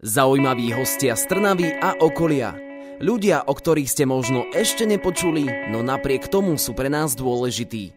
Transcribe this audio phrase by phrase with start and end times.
[0.00, 2.56] Zaujímaví hostia z Trnavy a okolia.
[3.04, 7.92] Ľudia, o ktorých ste možno ešte nepočuli, no napriek tomu sú pre nás dôležití.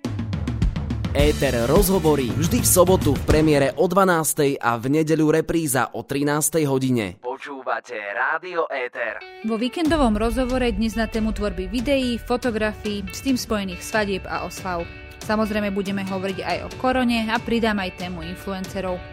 [1.16, 4.60] Éter rozhovorí vždy v sobotu v premiére o 12.
[4.60, 6.68] a v nedeľu repríza o 13.
[6.68, 7.24] hodine.
[7.24, 9.24] Počúvate Rádio Éter.
[9.48, 14.84] Vo víkendovom rozhovore dnes na tému tvorby videí, fotografií, s tým spojených svadieb a oslav.
[15.24, 19.12] Samozrejme budeme hovoriť aj o korone a pridám aj tému influencerov.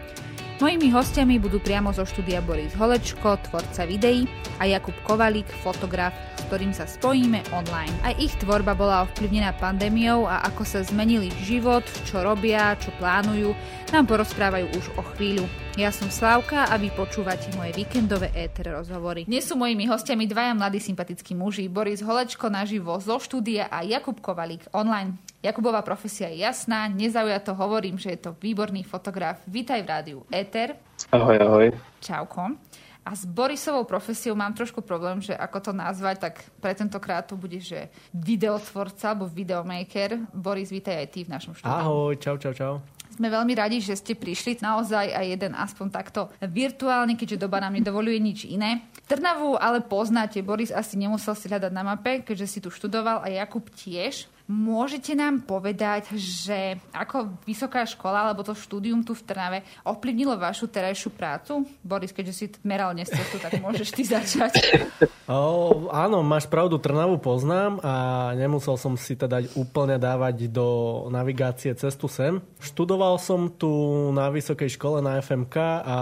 [0.61, 4.29] Mojimi hostiami budú priamo zo štúdia Boris Holečko, tvorca videí
[4.61, 7.89] a Jakub Kovalík, fotograf, s ktorým sa spojíme online.
[8.05, 13.57] Aj ich tvorba bola ovplyvnená pandémiou a ako sa zmenili život, čo robia, čo plánujú,
[13.89, 15.49] nám porozprávajú už o chvíľu.
[15.81, 19.25] Ja som Slávka a vy počúvate moje víkendové éter rozhovory.
[19.25, 24.21] Dnes sú mojimi hostiami dvaja mladí sympatickí muži, Boris Holečko naživo zo štúdia a Jakub
[24.21, 25.30] Kovalík online.
[25.41, 29.41] Jakubová profesia je jasná, nezaujato hovorím, že je to výborný fotograf.
[29.49, 30.77] Vítaj v rádiu Eter.
[31.09, 31.65] Ahoj, ahoj.
[31.97, 32.61] Čauko.
[33.01, 37.33] A s Borisovou profesiou mám trošku problém, že ako to nazvať, tak pre tentokrát to
[37.33, 40.29] bude, že videotvorca alebo videomaker.
[40.29, 41.73] Boris, vítaj aj ty v našom štúdiu.
[41.73, 42.73] Ahoj, čau, čau, čau.
[43.09, 47.81] Sme veľmi radi, že ste prišli naozaj aj jeden aspoň takto virtuálny, keďže doba nám
[47.81, 48.85] nedovoluje nič iné.
[49.09, 53.27] Trnavu ale poznáte, Boris asi nemusel si hľadať na mape, keďže si tu študoval a
[53.33, 54.29] Jakub tiež.
[54.51, 60.67] Môžete nám povedať, že ako vysoká škola alebo to štúdium tu v Trnave ovplyvnilo vašu
[60.67, 61.63] terajšiu prácu?
[61.79, 64.51] Boris, keďže si meral dnes cestu, tak môžeš ty začať.
[65.31, 67.95] O, áno, máš pravdu, Trnavu poznám a
[68.35, 70.67] nemusel som si teda úplne dávať do
[71.07, 72.43] navigácie cestu sem.
[72.59, 73.71] Študoval som tu
[74.11, 75.55] na vysokej škole na FMK
[75.87, 75.97] a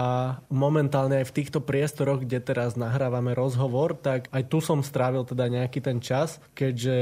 [0.50, 5.46] momentálne aj v týchto priestoroch, kde teraz nahrávame rozhovor, tak aj tu som strávil teda
[5.46, 6.96] nejaký ten čas, keďže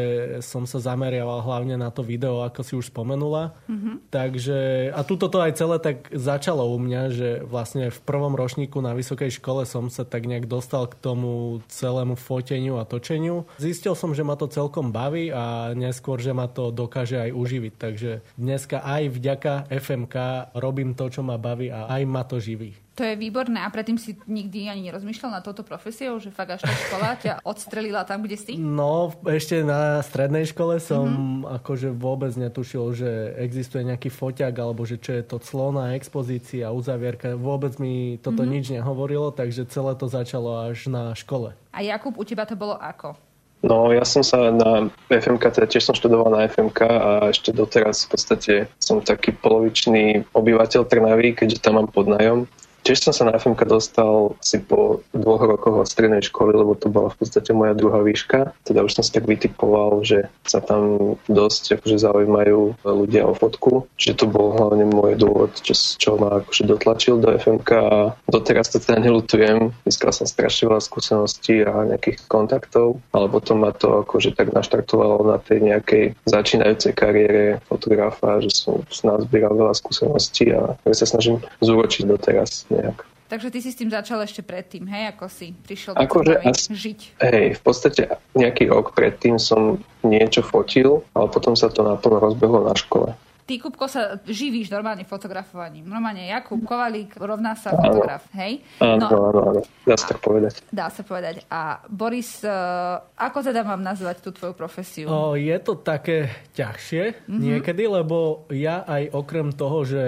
[0.45, 3.57] som sa zameriaval hlavne na to video, ako si už spomenula.
[3.67, 3.95] Mm-hmm.
[4.13, 4.59] Takže,
[4.93, 8.95] a tuto to aj celé tak začalo u mňa, že vlastne v prvom ročníku na
[8.95, 13.45] vysokej škole som sa tak nejak dostal k tomu celému foteniu a točeniu.
[13.61, 17.75] Zistil som, že ma to celkom baví a neskôr, že ma to dokáže aj uživiť.
[17.79, 20.17] Takže dneska aj vďaka FMK
[20.59, 22.88] robím to, čo ma baví a aj ma to živí.
[22.99, 26.67] To je výborné a predtým si nikdy ani nerozmýšľal na touto profesiou, že fakt až
[26.67, 28.59] tá škola ťa odstrelila tam, kde si?
[28.59, 31.63] No, ešte na strednej škole som mm-hmm.
[31.63, 37.39] akože vôbec netušil, že existuje nejaký foťak alebo že čo je to clona, expozícia, uzavierka.
[37.39, 38.51] Vôbec mi toto mm-hmm.
[38.59, 41.55] nič nehovorilo, takže celé to začalo až na škole.
[41.71, 43.15] A Jakub, u teba to bolo ako?
[43.63, 48.07] No, ja som sa na FMK, teda tiež som študoval na FMK a ešte doteraz
[48.07, 52.47] v podstate som taký polovičný obyvateľ Trnavy, keďže tam mám podnajom.
[52.89, 56.89] Tiež som sa na FMK dostal asi po dvoch rokoch od strednej školy, lebo to
[56.89, 58.57] bola v podstate moja druhá výška.
[58.65, 63.85] Teda už som si tak vytipoval, že sa tam dosť akože zaujímajú ľudia o fotku.
[64.01, 68.73] Čiže to bol hlavne môj dôvod, čo, čo ma akože dotlačil do FMK a doteraz
[68.73, 69.69] to teda nelutujem.
[69.85, 75.29] Získal som strašne veľa skúseností a nejakých kontaktov, ale potom ma to akože tak naštartovalo
[75.29, 82.09] na tej nejakej začínajúcej kariére fotografa, že som nazbieral veľa skúseností a sa snažím zúročiť
[82.09, 83.05] doteraz nejak.
[83.29, 86.41] Takže ty si s tým začal ešte predtým, hej, ako si prišiel do akože
[86.73, 87.01] žiť?
[87.21, 92.65] Hej, v podstate nejaký rok predtým som niečo fotil, ale potom sa to naplno rozbehlo
[92.65, 93.13] na škole.
[93.49, 95.89] Ty, Kupko, sa živíš normálne fotografovaním.
[95.89, 98.61] Normálne Jakub Kovalík rovná sa fotograf, hej?
[98.77, 99.61] Áno, no, áno, áno.
[99.89, 100.61] Dá sa tak povedať.
[100.69, 101.49] Dá sa povedať.
[101.49, 105.09] A Boris, uh, ako teda mám nazvať tú tvoju profesiu?
[105.09, 107.41] O, je to také ťažšie mm-hmm.
[107.41, 110.05] niekedy, lebo ja aj okrem toho, že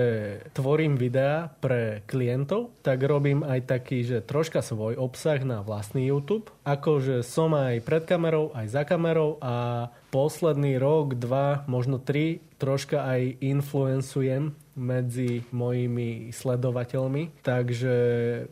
[0.52, 6.52] tvorím videá pre klientov, tak robím aj taký, že troška svoj obsah na vlastný YouTube.
[6.68, 13.06] Akože som aj pred kamerou, aj za kamerou a posledný rok, dva, možno tri troška
[13.06, 17.42] aj influencujem medzi mojimi sledovateľmi.
[17.42, 17.94] Takže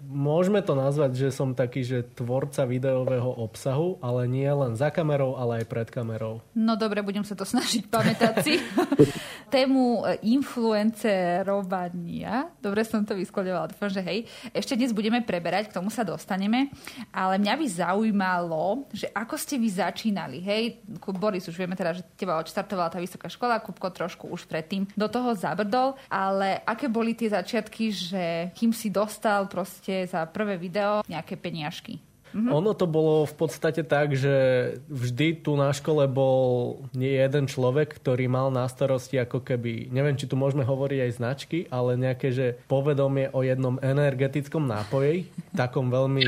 [0.04, 5.36] môžeme to nazvať, že som taký, že tvorca videového obsahu, ale nie len za kamerou,
[5.38, 6.40] ale aj pred kamerou.
[6.54, 8.60] No dobre, budem sa to snažiť pamätať si.
[9.54, 15.88] Tému influencerovania, dobre som to vyskloňovala, dúfam, že hej, ešte dnes budeme preberať, k tomu
[15.88, 16.68] sa dostaneme,
[17.08, 22.04] ale mňa by zaujímalo, že ako ste vy začínali, hej, Boris, už vieme teda, že
[22.12, 27.12] teba odštartovala tá vysoká škola, Kupko trošku už predtým do toho zabrdol ale aké boli
[27.12, 28.24] tie začiatky, že
[28.56, 32.00] kým si dostal proste za prvé video nejaké peniažky?
[32.32, 32.52] Mm-hmm.
[32.52, 34.34] Ono to bolo v podstate tak, že
[34.90, 40.16] vždy tu na škole bol nie jeden človek, ktorý mal na starosti ako keby, neviem,
[40.16, 45.88] či tu môžeme hovoriť aj značky, ale nejaké, že povedomie o jednom energetickom nápoji, takom
[45.88, 46.26] veľmi,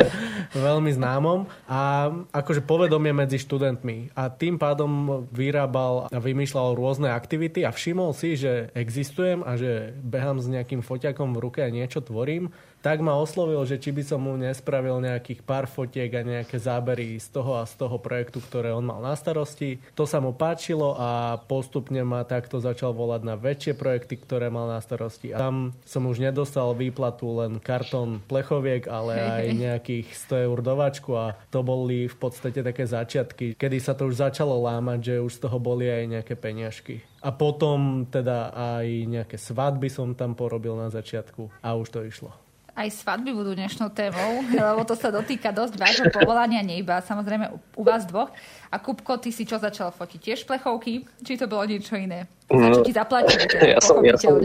[0.66, 4.16] veľmi známom a akože povedomie medzi študentmi.
[4.16, 9.92] A tým pádom vyrábal a vymýšľal rôzne aktivity a všimol si, že existujem a že
[10.00, 12.52] behám s nejakým foťakom v ruke a niečo tvorím
[12.86, 17.18] tak ma oslovil, že či by som mu nespravil nejakých pár fotiek a nejaké zábery
[17.18, 19.82] z toho a z toho projektu, ktoré on mal na starosti.
[19.98, 24.70] To sa mu páčilo a postupne ma takto začal volať na väčšie projekty, ktoré mal
[24.70, 25.34] na starosti.
[25.34, 31.10] A tam som už nedostal výplatu len kartón plechoviek, ale aj nejakých 100 eur dovačku
[31.18, 35.32] a to boli v podstate také začiatky, kedy sa to už začalo lámať, že už
[35.34, 37.02] z toho boli aj nejaké peniažky.
[37.18, 42.45] A potom teda aj nejaké svadby som tam porobil na začiatku a už to išlo
[42.76, 47.48] aj svadby budú dnešnou témou, lebo to sa dotýka dosť vášho povolania, nie iba samozrejme
[47.74, 48.28] u vás dvoch.
[48.68, 50.20] A Kupko, ty si čo začal fotiť?
[50.20, 51.08] Tiež plechovky?
[51.24, 52.28] Či to bolo niečo iné?
[52.52, 53.48] Za čo ti zaplatili?
[53.74, 54.36] ja, som, ja, som,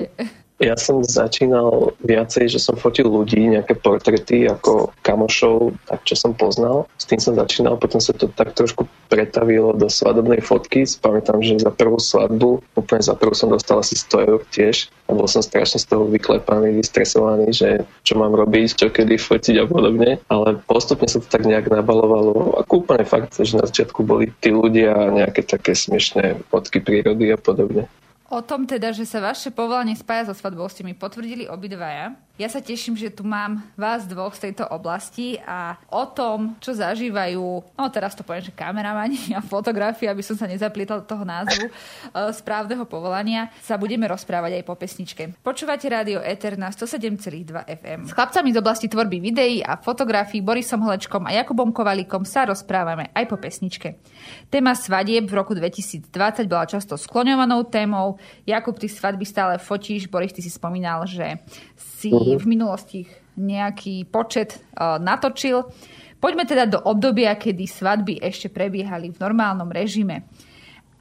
[0.62, 6.38] ja som začínal viacej, že som fotil ľudí, nejaké portrety ako kamošov, tak čo som
[6.38, 6.86] poznal.
[7.02, 10.86] S tým som začínal, potom sa to tak trošku pretavilo do svadobnej fotky.
[11.02, 15.18] Pamätám, že za prvú svadbu, úplne za prvú som dostal asi 100 eur tiež a
[15.18, 19.66] bol som strašne z toho vyklepaný, vystresovaný, že čo mám robiť, čo kedy fotiť a
[19.66, 20.22] podobne.
[20.30, 22.62] Ale postupne sa to tak nejak nabalovalo.
[22.62, 27.34] A úplne fakt, že na začiatku boli tí ľudia a nejaké také smiešné fotky prírody
[27.34, 27.90] a podobne.
[28.32, 32.16] O tom teda, že sa vaše povolanie spája so svadbou, ste mi potvrdili obidvaja.
[32.40, 36.72] Ja sa teším, že tu mám vás dvoch z tejto oblasti a o tom, čo
[36.72, 37.44] zažívajú,
[37.76, 41.68] no teraz to poviem, že kameramani a fotografii, aby som sa nezaplietla do toho názvu
[41.68, 41.72] e,
[42.32, 45.36] správneho povolania, sa budeme rozprávať aj po pesničke.
[45.44, 48.08] Počúvate rádio Eter na 107,2 FM.
[48.08, 53.12] S chlapcami z oblasti tvorby videí a fotografií Borisom Holečkom a Jakubom Kovalíkom sa rozprávame
[53.12, 54.00] aj po pesničke.
[54.48, 56.08] Téma svadieb v roku 2020
[56.48, 58.21] bola často skloňovanou témou.
[58.46, 60.08] Jakub, ty svadby stále fotíš.
[60.08, 61.42] Boris, ty si spomínal, že
[61.78, 62.40] si uh-huh.
[62.42, 63.00] v minulosti
[63.38, 65.70] nejaký počet uh, natočil.
[66.22, 70.30] Poďme teda do obdobia, kedy svadby ešte prebiehali v normálnom režime.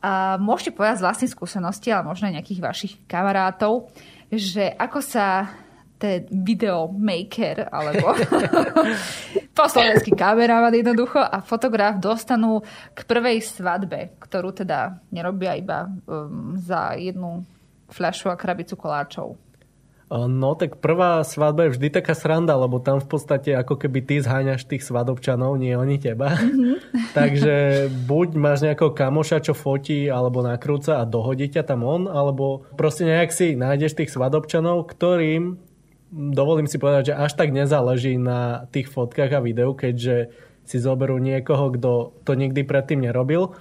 [0.00, 3.92] A môžete povedať z vlastnej skúsenosti, ale možno aj nejakých vašich kamarátov,
[4.32, 5.52] že ako sa
[6.00, 8.16] ten videomaker alebo
[9.56, 12.64] po slovensky kameraman jednoducho a fotograf dostanú
[12.96, 17.44] k prvej svadbe, ktorú teda nerobia iba um, za jednu
[17.92, 19.36] fľašu a krabicu koláčov.
[20.10, 24.18] No tak prvá svadba je vždy taká sranda, lebo tam v podstate ako keby ty
[24.18, 26.34] zháňaš tých svadobčanov, nie oni teba.
[26.34, 26.74] Mm-hmm.
[27.18, 27.54] Takže
[28.10, 33.06] buď máš nejakého kamoša, čo fotí alebo nakrúca a dohodí ťa tam on, alebo proste
[33.06, 35.69] nejak si nájdeš tých svadobčanov, ktorým
[36.10, 40.34] dovolím si povedať, že až tak nezáleží na tých fotkách a videu, keďže
[40.66, 43.54] si zoberú niekoho, kto to nikdy predtým nerobil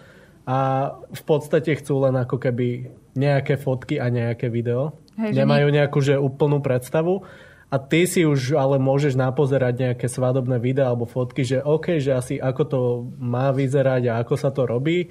[0.49, 4.97] a v podstate chcú len ako keby nejaké fotky a nejaké video.
[5.17, 7.21] Hej, Nemajú nejakú že úplnú predstavu
[7.69, 12.17] a ty si už ale môžeš napozerať nejaké svadobné videá alebo fotky, že OK, že
[12.17, 12.79] asi ako to
[13.21, 15.09] má vyzerať a ako sa to robí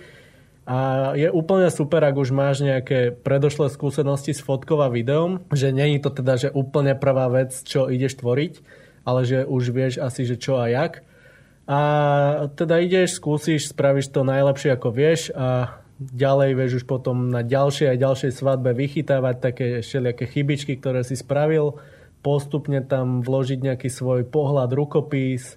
[0.68, 0.78] a
[1.16, 5.96] je úplne super, ak už máš nejaké predošlé skúsenosti s fotkou a videom, že není
[5.96, 8.60] to teda, že úplne prvá vec, čo ideš tvoriť,
[9.08, 11.00] ale že už vieš asi, že čo a jak.
[11.64, 11.80] A
[12.52, 17.88] teda ideš, skúsiš, spravíš to najlepšie ako vieš a ďalej vieš už potom na ďalšej
[17.88, 21.80] a ďalšej svadbe vychytávať také všelijaké chybičky, ktoré si spravil,
[22.20, 25.56] postupne tam vložiť nejaký svoj pohľad, rukopis,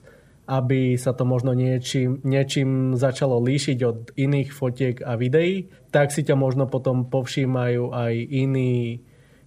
[0.51, 6.27] aby sa to možno niečím, niečím začalo líšiť od iných fotiek a videí, tak si
[6.27, 9.00] ťa možno potom povšímajú aj iní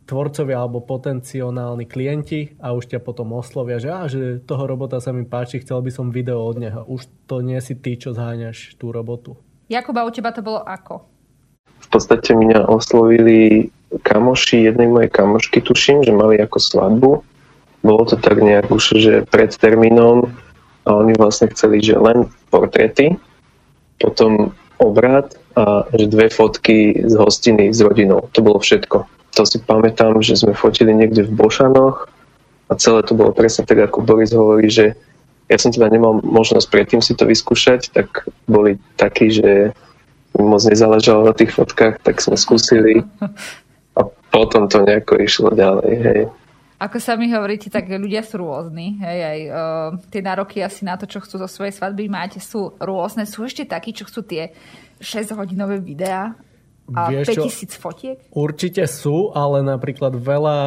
[0.09, 5.13] tvorcovia alebo potenciálni klienti a už ťa potom oslovia, že, á, že toho robota sa
[5.13, 6.85] mi páči, chcel by som video od neho.
[6.89, 9.37] Už to nie si ty, čo zháňaš tú robotu.
[9.69, 11.05] Jakuba, u teba to bolo ako?
[11.85, 17.11] V podstate mňa oslovili kamoši jednej mojej kamošky, tuším, že mali ako svadbu.
[17.85, 20.33] Bolo to tak nejak už, že pred termínom
[20.85, 23.17] a oni vlastne chceli, že len portrety,
[23.97, 28.29] potom obrad a že dve fotky z hostiny s rodinou.
[28.37, 29.07] To bolo všetko.
[29.35, 32.07] To si pamätám, že sme fotili niekde v Bošanoch
[32.69, 34.95] a celé to bolo presne tak, ako Boris hovorí, že
[35.49, 39.77] ja som teda nemal možnosť predtým si to vyskúšať, tak boli takí, že
[40.35, 43.05] moc nezáležalo na tých fotkách, tak sme skúsili
[43.99, 44.01] a
[44.35, 45.93] potom to nejako išlo ďalej.
[46.03, 46.21] Hej
[46.79, 48.99] ako sa mi hovoríte, tak ľudia sú rôzni.
[48.99, 49.57] Hej, aj uh,
[50.11, 53.25] tie nároky asi na to, čo chcú zo svojej svadby mať, sú rôzne.
[53.31, 54.51] Sú ešte takí, čo chcú tie
[54.99, 56.35] 6-hodinové videá
[56.93, 58.17] a Vieš 5000 fotiek?
[58.35, 60.59] Určite sú, ale napríklad veľa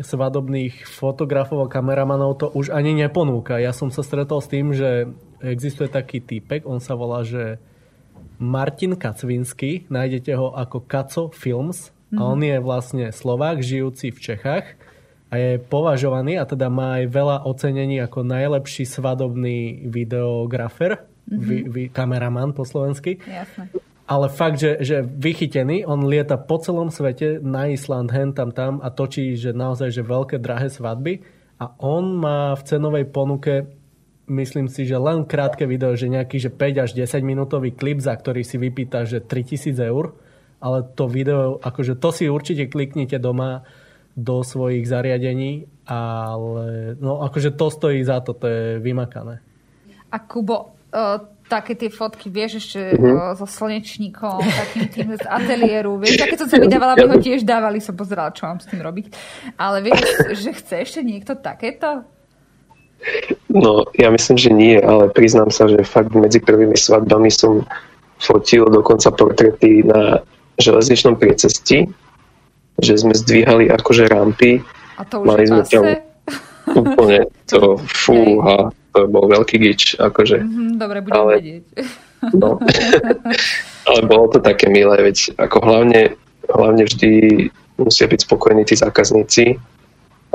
[0.00, 3.60] svadobných fotografov a kameramanov to už ani neponúka.
[3.60, 5.12] Ja som sa stretol s tým, že
[5.44, 7.60] existuje taký typek, on sa volá, že
[8.40, 12.16] Martin Kacvinsky, nájdete ho ako Kaco Films mm-hmm.
[12.16, 12.30] a mhm.
[12.32, 14.66] on je vlastne Slovák, žijúci v Čechách
[15.30, 21.38] a je považovaný a teda má aj veľa ocenení ako najlepší svadobný videografer, mm-hmm.
[21.38, 23.22] vy, vy, kameraman po slovensky.
[23.22, 23.70] Jasne.
[24.10, 28.82] Ale fakt, že, že vychytený, on lieta po celom svete, na Island, hen tam, tam
[28.82, 31.22] a točí, že naozaj, že veľké, drahé svadby.
[31.62, 33.70] a on má v cenovej ponuke
[34.30, 38.14] myslím si, že len krátke video, že nejaký že 5 až 10 minútový klip, za
[38.14, 40.14] ktorý si vypýta, že 3000 eur,
[40.62, 43.66] ale to video, akože to si určite kliknite doma
[44.16, 49.40] do svojich zariadení, ale no akože to stojí za to, to je vymakané.
[50.10, 53.34] A Kubo, uh, také tie fotky, vieš, ešte uh-huh.
[53.34, 57.82] so slnečníkom, takým tým z ateliéru, vieš, keď som sa vydávala, by ho tiež dávali,
[57.82, 59.10] som pozerala, čo mám s tým robiť.
[59.58, 59.98] Ale vieš,
[60.46, 62.06] že chce ešte niekto takéto?
[63.50, 67.66] No, ja myslím, že nie, ale priznám sa, že fakt medzi prvými svadbami som
[68.20, 70.22] fotil dokonca portrety na
[70.60, 71.88] železničnom priecesti,
[72.80, 74.64] že sme zdvíhali akože rampy.
[75.00, 75.84] A to už Mali sme tam
[76.76, 80.38] úplne to fúha, to bol veľký gič, akože.
[80.42, 81.64] Mm-hmm, dobre, budem ale, vedieť.
[82.36, 82.60] No.
[83.88, 86.20] ale bolo to také milé, veď ako hlavne,
[86.52, 87.10] hlavne vždy
[87.80, 89.56] musia byť spokojní tí zákazníci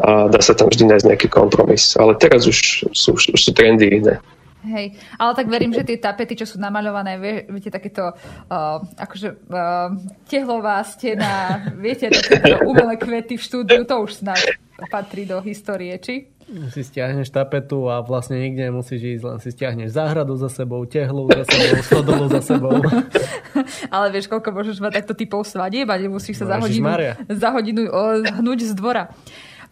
[0.01, 1.93] a dá sa tam vždy nájsť nejaký kompromis.
[1.93, 4.17] Ale teraz už sú, už sú trendy iné.
[4.65, 9.93] Hej, ale tak verím, že tie tapety, čo sú namaľované, viete, takéto uh, akože uh,
[10.25, 14.57] tehlová stena, viete, takéto umelé kvety v štúdiu, to už snáď
[14.89, 16.35] patrí do histórie, či?
[16.45, 21.25] Si stiahneš tapetu a vlastne nikde nemusíš ísť, len si stiahneš záhradu za sebou, tehlu
[21.25, 22.77] za sebou, stodolu za sebou.
[23.95, 26.85] Ale vieš, koľko môžeš mať takto typov svadieb a nemusíš sa no, za hodinu,
[27.33, 27.81] za hodinu
[28.45, 29.09] hnúť z dvora.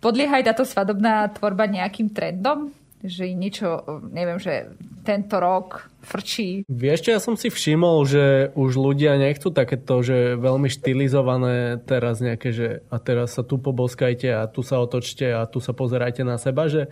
[0.01, 2.73] Podlieha aj táto svadobná tvorba nejakým trendom?
[3.03, 3.83] Že niečo,
[4.15, 4.71] neviem, že
[5.03, 6.63] tento rok frčí.
[6.71, 12.23] Vieš čo, ja som si všimol, že už ľudia nechcú takéto, že veľmi štilizované teraz
[12.23, 16.23] nejaké, že a teraz sa tu poboskajte a tu sa otočte a tu sa pozerajte
[16.23, 16.87] na seba, že,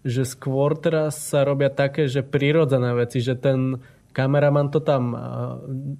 [0.00, 3.76] že skôr teraz sa robia také, že prirodzené veci, že ten
[4.12, 5.16] kameraman to tam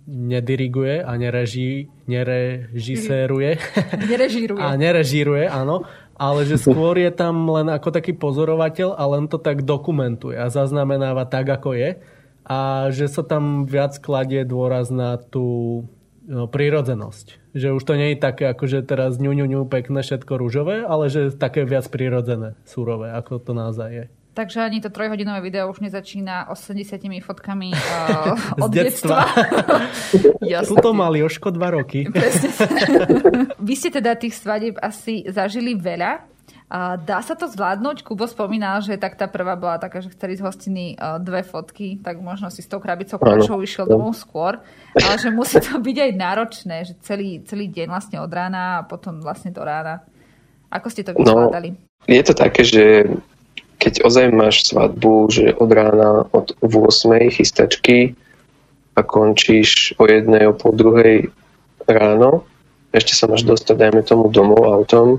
[0.07, 3.51] nediriguje a nereží, nerežiséruje.
[3.97, 4.61] Nerežíruje.
[4.65, 5.89] a nerežíruje, áno
[6.23, 10.53] ale že skôr je tam len ako taký pozorovateľ a len to tak dokumentuje a
[10.53, 11.99] zaznamenáva tak, ako je
[12.47, 15.87] a že sa tam viac kladie dôraz na tú
[16.27, 17.55] no, prírodzenosť.
[17.55, 20.83] Že už to nie je také, ako že teraz ňu, ňu, ňu, pekné, všetko rúžové,
[20.83, 24.07] ale že také viac prírodzené, súrové, ako to naozaj je.
[24.33, 29.29] Takže ani to trojhodinové video už nezačína 80 fotkami uh, od detstva.
[29.29, 30.65] detstva.
[30.73, 32.09] Tuto mali Joško dva roky.
[33.67, 36.33] Vy ste teda tých svadieb asi zažili veľa.
[36.73, 38.01] A dá sa to zvládnuť?
[38.01, 42.01] Kubo spomínal, že tak tá prvá bola taká, že chceli z hostiny uh, dve fotky,
[42.01, 44.57] tak možno si s tou krabicou kočou išiel domov skôr.
[44.97, 48.85] Ale že musí to byť aj náročné, že celý, celý deň vlastne od rána a
[48.89, 50.01] potom vlastne do rána.
[50.73, 51.77] Ako ste to vyskladali?
[51.77, 53.05] No, je to také, že
[53.83, 57.35] keď ozaj máš svadbu, že od rána od 8.
[57.35, 58.15] chystačky
[58.95, 61.35] a končíš o jednej, o pol druhej
[61.91, 62.47] ráno,
[62.95, 65.19] ešte sa máš dostať, dajme tomu, domov autom,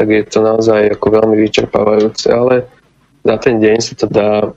[0.00, 2.64] tak je to naozaj ako veľmi vyčerpávajúce, ale
[3.20, 4.48] za ten deň sa to dá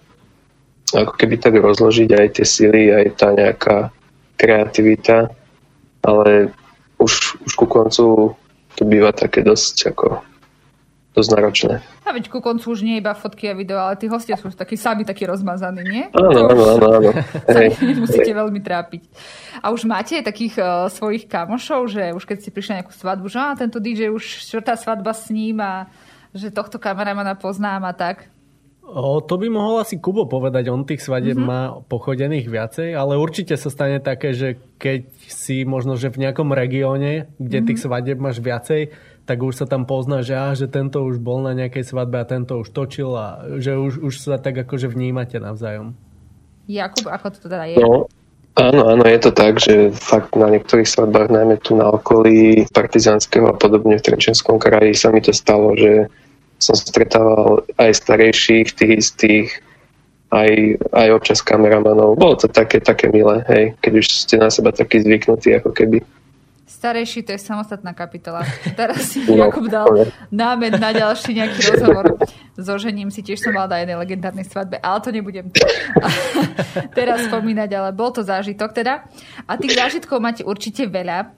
[0.96, 3.92] ako keby tak rozložiť aj tie sily, aj tá nejaká
[4.39, 5.27] kreativita,
[6.08, 6.56] ale
[7.04, 8.32] už, už ku koncu
[8.80, 10.24] to býva také dosť ako
[11.15, 11.75] dosť náročné.
[12.03, 14.75] A veď ku koncu už nie iba fotky a video, ale tí hostia sú takí
[14.75, 16.03] sami takí rozmazaní, nie?
[16.12, 17.10] Áno, áno, áno, áno.
[17.79, 19.07] Nemusíte veľmi trápiť.
[19.63, 23.25] A už máte takých uh, svojich kamošov, že už keď ste prišli na nejakú svadbu,
[23.31, 25.88] že á, tento DJ už štvrtá svadba s ním a
[26.36, 28.27] že tohto kameramana poznám a tak?
[28.86, 31.50] O, to by mohol asi Kubo povedať, on tých svadieb mm-hmm.
[31.50, 36.53] má pochodených viacej, ale určite sa stane také, že keď si možno, že v nejakom
[36.53, 37.67] regióne, kde mm-hmm.
[37.74, 38.93] tých svadieb máš viacej,
[39.25, 42.29] tak už sa tam pozná, že, á, že tento už bol na nejakej svadbe a
[42.29, 45.98] tento už točil a že už, už sa tak akože vnímate navzájom.
[46.70, 47.77] Jakub, ako to teda je?
[47.82, 48.05] No,
[48.58, 53.50] áno, áno, je to tak, že fakt na niektorých svadbách, najmä tu na okolí Partizánskeho
[53.50, 56.10] a podobne v Trenčenskom kraji sa mi to stalo, že
[56.62, 59.50] som stretával aj starejších, tých istých,
[60.34, 62.17] aj, aj občas kameramanov.
[62.17, 66.01] Bolo to také, také milé, hej, keď už ste na seba takí zvyknutí, ako keby.
[66.75, 68.44] Starejší, to je samostatná kapitola.
[68.75, 69.88] Teraz si no, Jakub dal
[70.27, 72.20] námed na ďalší nejaký rozhovor.
[72.60, 75.48] So žením si tiež som mala na jednej legendárnej svadbe, ale to nebudem
[76.98, 79.08] teraz spomínať, ale bol to zážitok teda.
[79.48, 81.32] A tých zážitkov máte určite veľa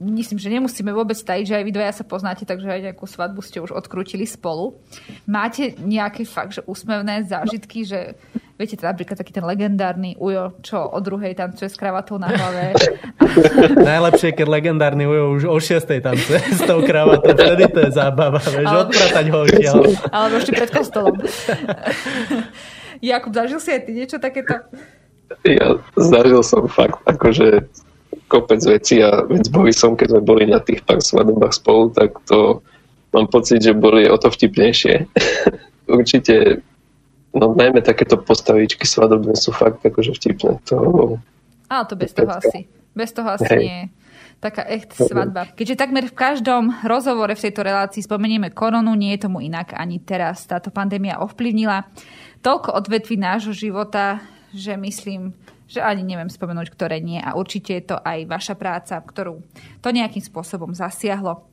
[0.00, 3.44] myslím, že nemusíme vôbec tajiť, že aj vy dvaja sa poznáte, takže aj nejakú svadbu
[3.44, 4.80] ste už odkrútili spolu.
[5.28, 8.16] Máte nejaké fakt, že úsmevné zážitky, že
[8.56, 12.72] viete, teda napríklad taký ten legendárny Ujo, čo o druhej tancuje s kravatou na hlave.
[13.92, 18.40] Najlepšie, keď legendárny Ujo už o šiestej tancuje s tou kravatou, vtedy to je zábava,
[18.40, 18.80] vieš, Ale...
[18.88, 19.80] odpratať ho odtiaľ.
[20.16, 21.16] Alebo ešte pred kostolom.
[23.00, 24.60] Jakub, zažil si aj ty niečo takéto?
[25.44, 27.64] Ja zažil som fakt, akože
[28.30, 32.14] kopec vecí a veď s Borisom, keď sme boli na tých pár svadobách spolu, tak
[32.30, 32.62] to
[33.10, 35.10] mám pocit, že boli o to vtipnejšie.
[35.98, 36.62] Určite,
[37.34, 40.62] no najmä takéto postavičky svadobné sú fakt akože vtipné.
[40.70, 41.18] To,
[41.66, 42.70] Ale to bez toho asi.
[42.94, 43.62] Bez toho asi Hej.
[43.66, 43.80] nie
[44.40, 45.52] taká echt svadba.
[45.52, 50.00] Keďže takmer v každom rozhovore v tejto relácii spomenieme koronu, nie je tomu inak ani
[50.00, 50.48] teraz.
[50.48, 51.84] Táto pandémia ovplyvnila
[52.40, 54.24] toľko odvetví nášho života,
[54.56, 55.36] že myslím,
[55.70, 57.22] že ani neviem spomenúť, ktoré nie.
[57.22, 59.38] A určite je to aj vaša práca, ktorú
[59.78, 61.46] to nejakým spôsobom zasiahlo.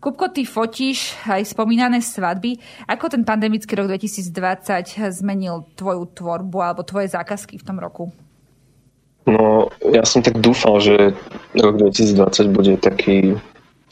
[0.00, 2.56] Kupko, ty fotíš aj spomínané svadby.
[2.88, 8.08] Ako ten pandemický rok 2020 zmenil tvoju tvorbu alebo tvoje zákazky v tom roku?
[9.28, 11.12] No, ja som tak dúfal, že
[11.52, 13.36] rok 2020 bude taký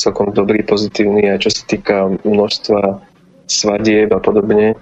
[0.01, 3.05] celkom dobrý, pozitívny, aj čo sa týka množstva
[3.45, 4.81] svadieb a podobne.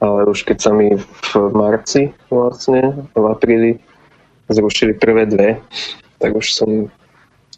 [0.00, 3.70] Ale už keď sa mi v marci vlastne, v apríli
[4.48, 5.60] zrušili prvé dve,
[6.20, 6.70] tak už som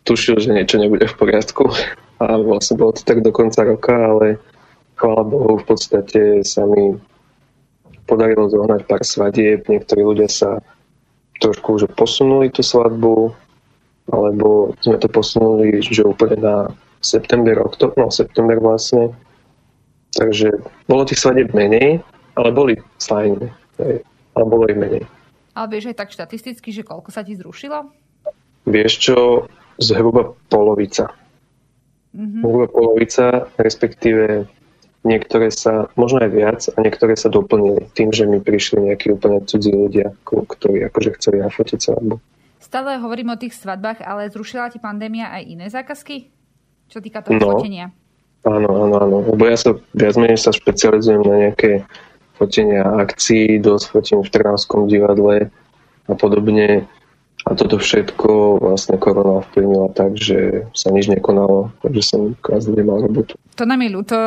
[0.06, 1.66] tušil, že niečo nebude v poriadku
[2.22, 4.38] a vlastne bolo to tak do konca roka, ale
[4.96, 6.96] chvála Bohu v podstate sa mi
[8.06, 10.62] podarilo zohnať pár svadieb, niektorí ľudia sa
[11.42, 13.34] trošku že posunuli tú svadbu,
[14.14, 16.56] alebo sme to posunuli že úplne na
[17.02, 19.12] september, oktober, no september vlastne.
[20.16, 20.48] Takže
[20.88, 22.00] bolo tých svadieb menej,
[22.40, 22.74] ale boli
[23.04, 23.36] fajn,
[24.32, 25.04] ale bolo ich menej.
[25.56, 27.88] Ale vieš aj tak štatisticky, že koľko sa ti zrušilo?
[28.68, 29.16] Vieš čo,
[29.80, 31.16] zhruba polovica.
[32.12, 32.42] Mm-hmm.
[32.44, 34.44] Zhruba polovica, respektíve
[35.06, 39.40] niektoré sa, možno aj viac, a niektoré sa doplnili tým, že mi prišli nejakí úplne
[39.48, 42.20] cudzí ľudia, ktorí akože chceli nafotiť svadbu.
[42.60, 46.34] Stále hovorím o tých svadbách, ale zrušila ti pandémia aj iné zákazky?
[46.90, 47.94] Čo týka toho no, fotenia?
[48.42, 49.16] Áno, áno, áno.
[49.22, 51.86] Lebo ja sa viac menej sa špecializujem na nejaké
[52.36, 55.48] fotenia akcií, dosť fotím v Trnavskom divadle
[56.06, 56.86] a podobne.
[57.46, 63.06] A toto všetko vlastne korona vplyvnila tak, že sa nič nekonalo, takže som kvázi nemal
[63.06, 63.38] robotu.
[63.54, 64.18] To nám je ľúto,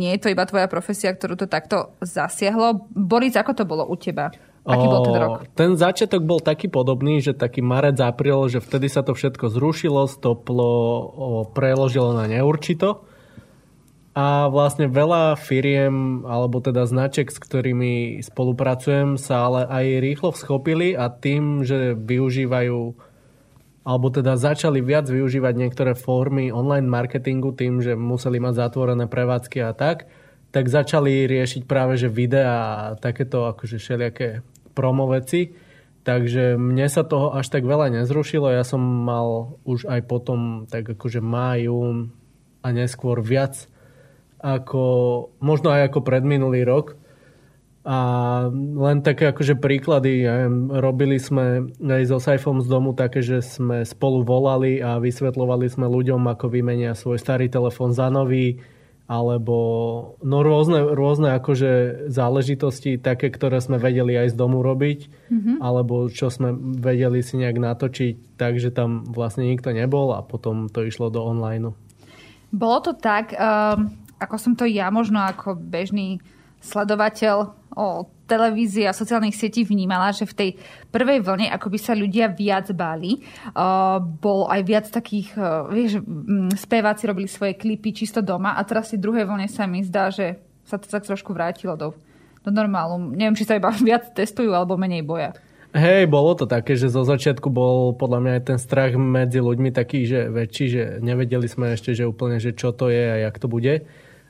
[0.00, 2.88] nie je to iba tvoja profesia, ktorú to takto zasiahlo.
[2.96, 4.32] Boris, ako to bolo u teba?
[4.66, 5.32] Aký bol ten rok?
[5.52, 10.08] Ten začiatok bol taký podobný, že taký marec, apríl, že vtedy sa to všetko zrušilo,
[10.08, 10.72] stoplo,
[11.52, 13.04] preložilo na neurčito.
[14.16, 20.96] A vlastne veľa firiem, alebo teda značek, s ktorými spolupracujem, sa ale aj rýchlo schopili
[20.96, 22.96] a tým, že využívajú
[23.86, 29.62] alebo teda začali viac využívať niektoré formy online marketingu tým, že museli mať zatvorené prevádzky
[29.62, 30.10] a tak,
[30.50, 34.42] tak začali riešiť práve že videá a takéto akože všelijaké
[34.74, 35.54] promo veci.
[36.02, 38.50] Takže mne sa toho až tak veľa nezrušilo.
[38.50, 42.10] Ja som mal už aj potom tak akože máju
[42.66, 43.70] a neskôr viac
[44.40, 44.84] ako,
[45.40, 46.98] možno aj ako predminulý rok.
[47.86, 47.98] A
[48.50, 53.38] len také akože príklady, ja viem, robili sme aj so Saifom z domu také, že
[53.46, 58.58] sme spolu volali a vysvetlovali sme ľuďom, ako vymenia svoj starý telefón za nový,
[59.06, 59.54] alebo
[60.18, 65.56] no rôzne, rôzne akože záležitosti, také, ktoré sme vedeli aj z domu robiť, mm-hmm.
[65.62, 70.82] alebo čo sme vedeli si nejak natočiť, takže tam vlastne nikto nebol a potom to
[70.82, 71.70] išlo do online.
[72.50, 76.20] Bolo to tak, um ako som to ja možno ako bežný
[76.60, 80.50] sledovateľ o televízii a sociálnych sietí vnímala, že v tej
[80.90, 83.22] prvej vlne ako by sa ľudia viac báli.
[83.54, 86.02] Uh, bol aj viac takých, uh, vieš,
[86.58, 90.40] speváci robili svoje klipy čisto doma a teraz v druhej vlne sa mi zdá, že
[90.66, 91.94] sa to tak trošku vrátilo do,
[92.42, 92.98] do normálu.
[93.14, 95.30] Neviem, či sa iba viac testujú alebo menej boja.
[95.76, 99.76] Hej, bolo to také, že zo začiatku bol podľa mňa aj ten strach medzi ľuďmi
[99.76, 103.36] taký, že väčší, že nevedeli sme ešte, že úplne, že čo to je a jak
[103.36, 103.84] to bude.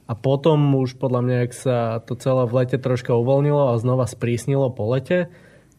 [0.07, 4.07] A potom už podľa mňa, ak sa to celé v lete troška uvoľnilo a znova
[4.07, 5.27] sprísnilo po lete,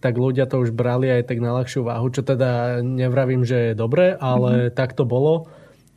[0.03, 3.79] tak ľudia to už brali aj tak na ľahšiu váhu, čo teda nevravím, že je
[3.79, 4.75] dobré, ale mm-hmm.
[4.75, 5.47] tak to bolo.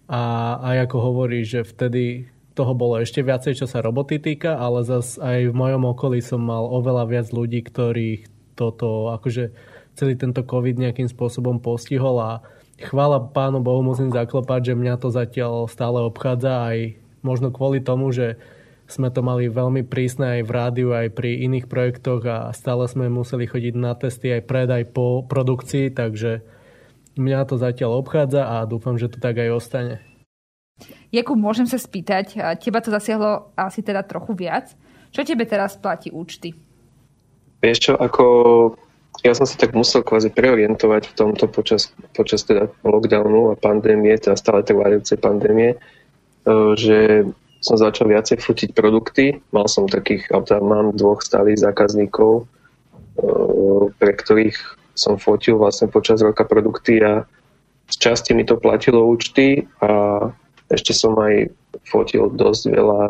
[0.07, 4.83] A aj ako hovorí, že vtedy toho bolo ešte viacej, čo sa roboty týka, ale
[4.87, 9.55] zas aj v mojom okolí som mal oveľa viac ľudí, ktorých toto, akože
[9.97, 12.45] celý tento COVID nejakým spôsobom postihol a
[12.81, 18.11] chvála pánu Bohu musím zaklopať, že mňa to zatiaľ stále obchádza aj možno kvôli tomu,
[18.11, 18.41] že
[18.91, 23.07] sme to mali veľmi prísne aj v rádiu, aj pri iných projektoch a stále sme
[23.07, 26.43] museli chodiť na testy aj pred, aj po produkcii, takže
[27.15, 29.95] mňa to zatiaľ obchádza a dúfam, že to tak aj ostane.
[31.15, 34.75] Jakub, môžem sa spýtať, teba to zasiahlo asi teda trochu viac.
[35.11, 36.55] Čo tebe teraz platí účty?
[37.61, 38.25] Vieš čo, ako
[39.21, 44.17] ja som sa tak musel kvázi preorientovať v tomto počas, počas teda lockdownu a pandémie,
[44.17, 45.77] teda stále trvajúcej pandémie,
[46.77, 47.29] že
[47.61, 49.37] som začal viacej fotiť produkty.
[49.53, 52.45] Mal som takých, teda mám dvoch stálych zákazníkov, e,
[54.01, 54.57] pre ktorých
[54.97, 57.25] som fotil vlastne počas roka produkty a
[57.91, 60.25] z časti mi to platilo účty a
[60.71, 61.51] ešte som aj
[61.91, 63.03] fotil dosť veľa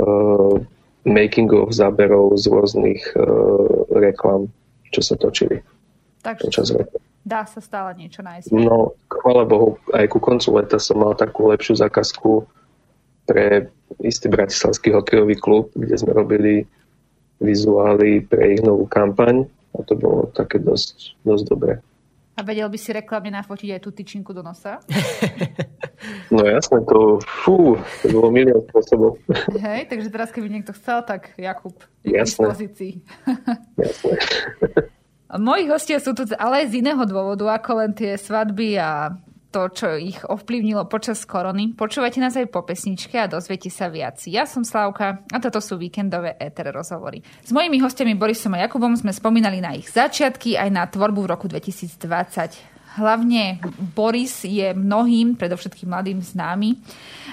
[0.00, 0.54] uh,
[1.04, 4.48] making-of záberov z rôznych uh, reklam,
[4.88, 5.60] čo sa točili.
[6.24, 6.88] Takže
[7.22, 8.50] dá sa stále niečo nájsť.
[8.54, 12.46] No, chvála Bohu, aj ku koncu leta som mal takú lepšiu zákazku
[13.26, 13.70] pre
[14.02, 16.66] istý bratislavský hokejový klub, kde sme robili
[17.38, 21.74] vizuály pre ich novú kampaň a to bolo také dosť, dosť dobré.
[22.32, 24.80] A vedel by si reklamne nafotiť aj tú tyčinku do nosa?
[26.34, 29.22] No jasné, to, fú, to bolo milión spôsobov.
[29.54, 32.92] Hej, takže teraz keby niekto chcel, tak Jakub je k dispozícii.
[33.78, 34.16] Jasné.
[35.32, 39.16] Moji hostia sú tu ale aj z iného dôvodu, ako len tie svadby a
[39.52, 41.76] to, čo ich ovplyvnilo počas korony.
[41.76, 44.16] Počúvajte nás aj po pesničke a dozviete sa viac.
[44.24, 47.20] Ja som Slavka a toto sú víkendové ETR rozhovory.
[47.44, 51.30] S mojimi hostiami Borisom a Jakubom sme spomínali na ich začiatky aj na tvorbu v
[51.36, 52.72] roku 2020.
[52.92, 53.56] Hlavne
[53.96, 56.76] Boris je mnohým, predovšetkým mladým známy,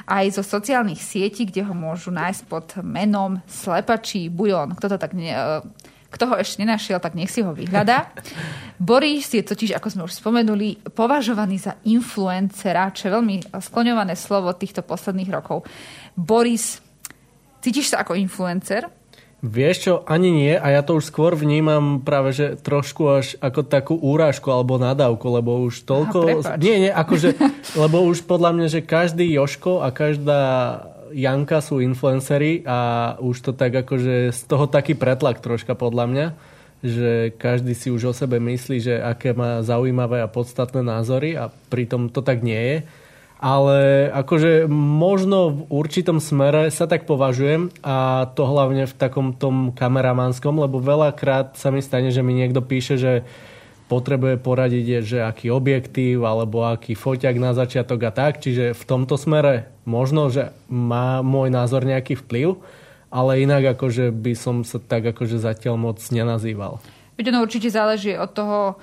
[0.07, 4.71] aj zo sociálnych sietí, kde ho môžu nájsť pod menom Slepačí Bujon.
[4.79, 5.35] Kto to tak ne,
[6.09, 8.09] kto ho ešte nenašiel, tak nech si ho vyhľadá.
[8.81, 14.49] Boris je totiž, ako sme už spomenuli, považovaný za influencera, čo je veľmi skloňované slovo
[14.57, 15.69] týchto posledných rokov.
[16.17, 16.81] Boris,
[17.61, 18.89] cítiš sa ako influencer?
[19.39, 23.63] Vieš čo, ani nie a ja to už skôr vnímam práve, že trošku až ako
[23.63, 26.43] takú úrážku alebo nadávku, lebo už toľko...
[26.43, 27.39] Aha, nie, nie, akože,
[27.79, 30.43] lebo už podľa mňa, že každý Joško a každá
[31.13, 36.27] Janka sú influencery a už to tak akože z toho taký pretlak troška podľa mňa,
[36.79, 41.51] že každý si už o sebe myslí, že aké má zaujímavé a podstatné názory a
[41.69, 42.77] pritom to tak nie je.
[43.39, 49.71] Ale akože možno v určitom smere sa tak považujem a to hlavne v takom tom
[49.71, 53.23] kameramanskom, lebo veľakrát sa mi stane, že mi niekto píše, že
[53.89, 58.37] potrebuje poradiť, že aký objektív alebo aký foťak na začiatok a tak.
[58.37, 62.61] Čiže v tomto smere možno, že má môj názor nejaký vplyv,
[63.09, 66.77] ale inak akože by som sa tak akože zatiaľ moc nenazýval.
[67.17, 68.79] Veď ono určite záleží od toho,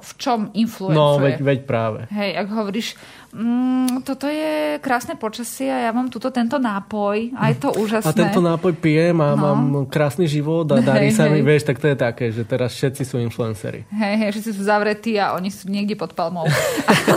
[0.00, 0.98] v čom influencuje.
[0.98, 2.00] No, veď, veď práve.
[2.10, 2.88] Hej, ak hovoríš,
[3.34, 8.10] mm, toto je krásne počasie a ja mám tuto tento nápoj a je to úžasné.
[8.10, 9.40] A tento nápoj pijem a no.
[9.40, 12.74] mám krásny život a darí hej, sa mi, vieš, tak to je také, že teraz
[12.74, 13.86] všetci sú influenceri.
[13.90, 16.46] Hej, hej, všetci sú zavretí a oni sú niekde pod palmou.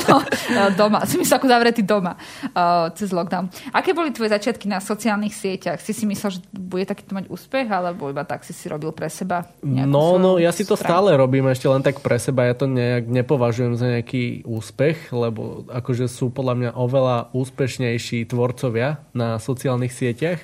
[0.79, 2.13] doma, si myslel ako zavretí doma
[2.53, 3.49] uh, cez lockdown.
[3.73, 5.79] Aké boli tvoje začiatky na sociálnych sieťach?
[5.81, 9.09] Si si myslel, že bude takýto mať úspech, alebo iba tak si si robil pre
[9.09, 9.49] seba?
[9.63, 12.47] No, no, ja si to stále robím ešte len tak pre seba.
[12.47, 18.27] Ja to nejak nepovažujem za nejaký úspech, lebo akože že sú podľa mňa oveľa úspešnejší
[18.27, 20.43] tvorcovia na sociálnych sieťach.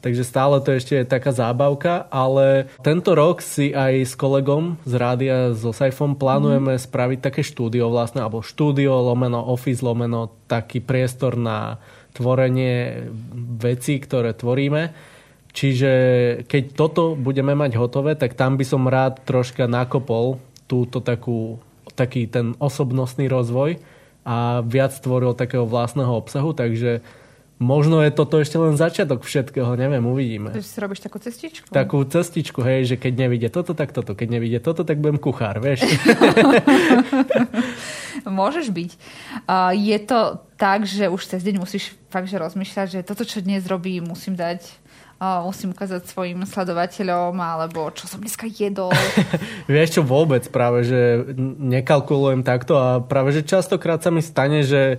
[0.00, 4.96] Takže stále to ešte je taká zábavka, ale tento rok si aj s kolegom z
[4.96, 6.84] rádia so Saifom plánujeme mm.
[6.88, 11.76] spraviť také štúdio vlastne, alebo štúdio lomeno, office lomeno, taký priestor na
[12.16, 13.08] tvorenie
[13.60, 14.92] vecí, ktoré tvoríme.
[15.52, 15.92] Čiže
[16.48, 21.58] keď toto budeme mať hotové, tak tam by som rád troška nakopol túto takú,
[21.98, 23.82] taký ten osobnostný rozvoj
[24.22, 27.02] a viac tvoril takého vlastného obsahu, takže
[27.60, 30.48] možno je toto ešte len začiatok všetkého, neviem, uvidíme.
[30.48, 31.68] Takže si robíš takú cestičku?
[31.68, 35.60] Takú cestičku, hej, že keď nevidie toto, tak toto, keď nevidie toto, tak budem kuchár,
[35.60, 35.84] vieš.
[38.24, 38.90] Môžeš byť.
[39.76, 43.68] Je to tak, že už cez deň musíš fakt, že rozmýšľať, že toto, čo dnes
[43.68, 44.80] robím, musím dať
[45.20, 48.88] musím ukázať svojim sledovateľom, alebo čo som dneska jedol.
[49.68, 51.28] Vieš čo vôbec práve, že
[51.60, 54.96] nekalkulujem takto a práve, že častokrát sa mi stane, že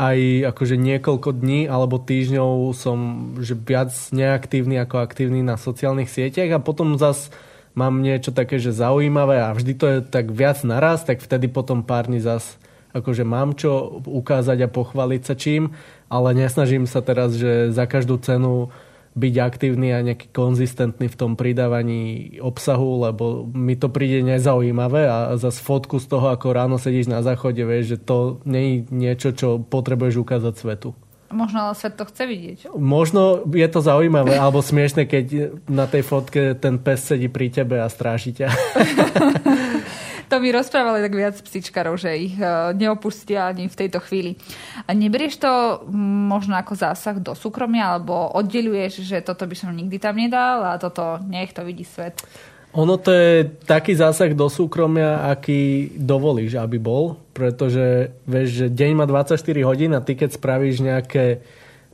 [0.00, 2.98] aj akože niekoľko dní alebo týždňov som
[3.40, 7.28] že viac neaktívny ako aktívny na sociálnych sieťach a potom zas
[7.72, 11.84] mám niečo také, že zaujímavé a vždy to je tak viac naraz, tak vtedy potom
[11.84, 12.60] pár dní zas
[12.92, 15.72] akože mám čo ukázať a pochváliť sa čím,
[16.12, 18.68] ale nesnažím sa teraz, že za každú cenu
[19.12, 25.36] byť aktívny a nejaký konzistentný v tom pridávaní obsahu, lebo mi to príde nezaujímavé a
[25.36, 29.28] za fotku z toho, ako ráno sedíš na záchode, vieš, že to nie je niečo,
[29.36, 30.90] čo potrebuješ ukázať svetu.
[31.32, 32.58] Možno ale svet to chce vidieť.
[32.76, 37.80] Možno je to zaujímavé alebo smiešne, keď na tej fotke ten pes sedí pri tebe
[37.80, 38.48] a stráži ťa.
[40.32, 44.40] to mi rozprávali tak viac psičkarov, že ich e, neopustia ani v tejto chvíli.
[44.88, 45.52] A neberieš to
[46.32, 50.80] možno ako zásah do súkromia, alebo oddeluješ, že toto by som nikdy tam nedal a
[50.80, 52.24] toto nech to vidí svet?
[52.72, 58.90] Ono to je taký zásah do súkromia, aký dovolíš, aby bol, pretože vieš, že deň
[58.96, 59.36] má 24
[59.68, 61.44] hodín a ty keď spravíš nejaké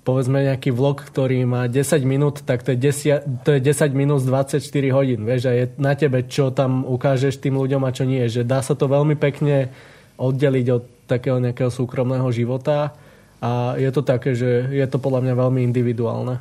[0.08, 4.24] povedzme nejaký vlog, ktorý má 10 minút, tak to je 10, to je 10 minút
[4.24, 4.64] 24
[4.96, 5.28] hodín.
[5.28, 8.24] Vieš, a je na tebe, čo tam ukážeš tým ľuďom a čo nie.
[8.24, 9.68] Že dá sa to veľmi pekne
[10.16, 12.96] oddeliť od takého nejakého súkromného života
[13.44, 16.40] a je to také, že je to podľa mňa veľmi individuálne.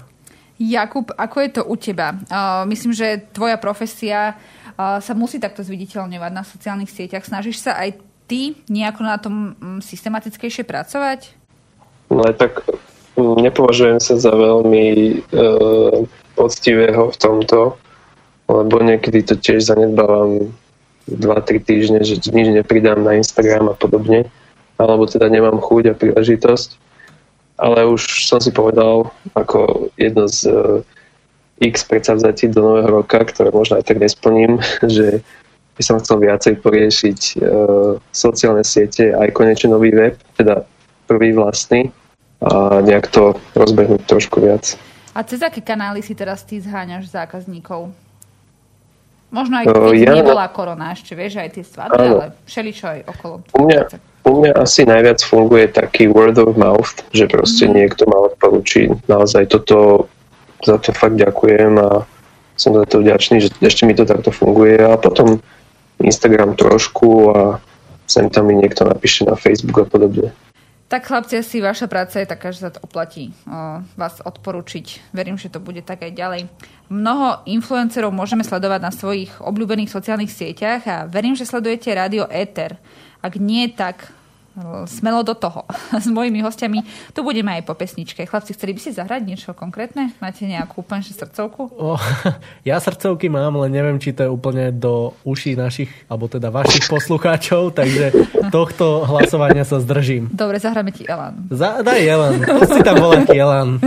[0.58, 2.16] Jakub, ako je to u teba?
[2.32, 7.28] Uh, myslím, že tvoja profesia uh, sa musí takto zviditeľňovať na sociálnych sieťach.
[7.28, 8.00] Snažíš sa aj
[8.32, 11.36] ty nejako na tom um, systematickejšie pracovať?
[12.10, 12.64] No tak
[13.18, 14.86] nepovažujem sa za veľmi
[15.34, 16.06] uh,
[16.38, 17.74] poctivého v tomto,
[18.48, 20.54] lebo niekedy to tiež zanedbávam
[21.10, 24.30] 2-3 týždne, že nič nepridám na Instagram a podobne,
[24.78, 26.70] alebo teda nemám chuť a príležitosť.
[27.58, 30.86] Ale už som si povedal, ako jedno z uh,
[31.58, 35.26] x predsavzatí do nového roka, ktoré možno aj tak nesplním, že
[35.78, 40.62] by som chcel viacej poriešiť uh, sociálne siete, aj konečne nový web, teda
[41.10, 41.90] prvý vlastný
[42.42, 44.78] a nejak to rozbehnúť trošku viac.
[45.18, 47.90] A cez aké kanály si teraz ty zháňaš zákazníkov?
[49.28, 53.00] Možno aj keď uh, ja, nebola korona ešte, vieš, aj tie svadby, ale všeličo aj
[53.12, 53.36] okolo.
[53.60, 53.82] U mňa,
[54.24, 57.74] u mňa asi najviac funguje taký word of mouth, že proste mm.
[57.76, 58.88] niekto ma odporúči.
[59.12, 60.08] Naozaj toto,
[60.64, 62.08] za to fakt ďakujem a
[62.56, 64.80] som za to vďačný, že ešte mi to takto funguje.
[64.80, 65.44] A potom
[66.00, 67.40] Instagram trošku a
[68.08, 70.32] sem tam mi niekto napíše na Facebook a podobne.
[70.88, 75.12] Tak chlapci, asi vaša práca je taká, že sa to oplatí o, vás odporučiť.
[75.12, 76.42] Verím, že to bude tak aj ďalej.
[76.88, 82.80] Mnoho influencerov môžeme sledovať na svojich obľúbených sociálnych sieťach a verím, že sledujete rádio Ether.
[83.20, 84.16] Ak nie, tak
[84.90, 85.64] smelo do toho.
[86.04, 86.82] S mojimi hostiami
[87.14, 88.26] tu budeme aj po pesničke.
[88.26, 90.14] Chlapci, chceli by si zahrať niečo konkrétne?
[90.18, 91.74] Máte nejakú úplne srdcovku?
[91.78, 91.96] O,
[92.70, 96.90] ja srdcovky mám, len neviem, či to je úplne do uší našich, alebo teda vašich
[96.94, 98.14] poslucháčov, takže
[98.50, 100.30] tohto hlasovania sa zdržím.
[100.34, 101.50] Dobre, zahráme ti Elan.
[101.54, 103.78] Za, daj Elan, si tam voláky Elan.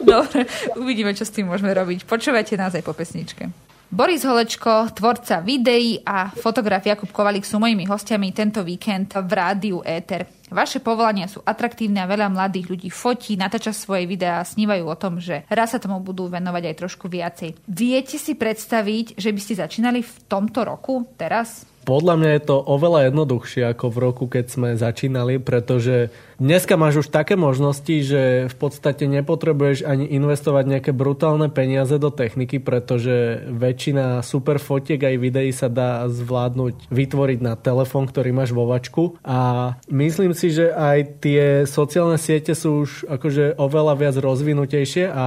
[0.00, 2.04] Dobre, uvidíme, čo s tým môžeme robiť.
[2.04, 3.70] Počúvajte nás aj po pesničke.
[3.90, 9.82] Boris Holečko, tvorca videí a fotograf Jakub Kovalík sú mojimi hostiami tento víkend v rádiu
[9.82, 10.30] Éter.
[10.46, 14.94] Vaše povolania sú atraktívne a veľa mladých ľudí fotí, natáča svoje videá a snívajú o
[14.94, 17.58] tom, že raz sa tomu budú venovať aj trošku viacej.
[17.66, 21.66] Viete si predstaviť, že by ste začínali v tomto roku, teraz?
[21.82, 27.06] Podľa mňa je to oveľa jednoduchšie ako v roku, keď sme začínali, pretože dneska máš
[27.06, 33.44] už také možnosti, že v podstate nepotrebuješ ani investovať nejaké brutálne peniaze do techniky, pretože
[33.52, 39.20] väčšina super fotiek aj videí sa dá zvládnuť, vytvoriť na telefón, ktorý máš vo vačku.
[39.22, 45.26] A myslím si, že aj tie sociálne siete sú už akože oveľa viac rozvinutejšie a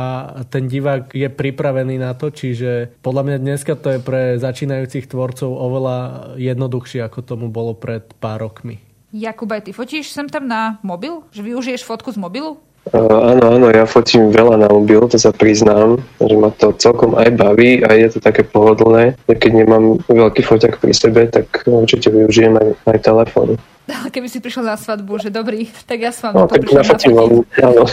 [0.50, 5.54] ten divák je pripravený na to, čiže podľa mňa dneska to je pre začínajúcich tvorcov
[5.54, 5.98] oveľa
[6.42, 8.93] jednoduchšie, ako tomu bolo pred pár rokmi.
[9.14, 11.22] Jakub, aj ty fotíš sem tam na mobil?
[11.30, 12.58] Že využiješ fotku z mobilu?
[12.90, 17.14] Uh, áno, áno, ja fotím veľa na mobil, to sa priznám, že ma to celkom
[17.14, 19.14] aj baví a je to také pohodlné.
[19.30, 23.62] Keď nemám veľký foťak pri sebe, tak určite využijem aj, aj telefón.
[23.86, 27.70] Keby si prišiel na svadbu, že dobrý, tak ja s vami no, to prišiel na
[27.70, 27.84] áno.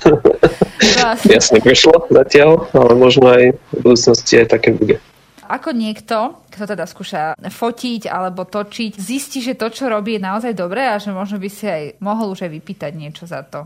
[1.28, 4.96] Jasne, prišlo zatiaľ, ale možno aj v budúcnosti aj také bude.
[5.50, 10.52] Ako niekto, kto teda skúša fotiť alebo točiť, zistí, že to, čo robí, je naozaj
[10.52, 13.64] dobré a že možno by si aj mohol už aj vypýtať niečo za to?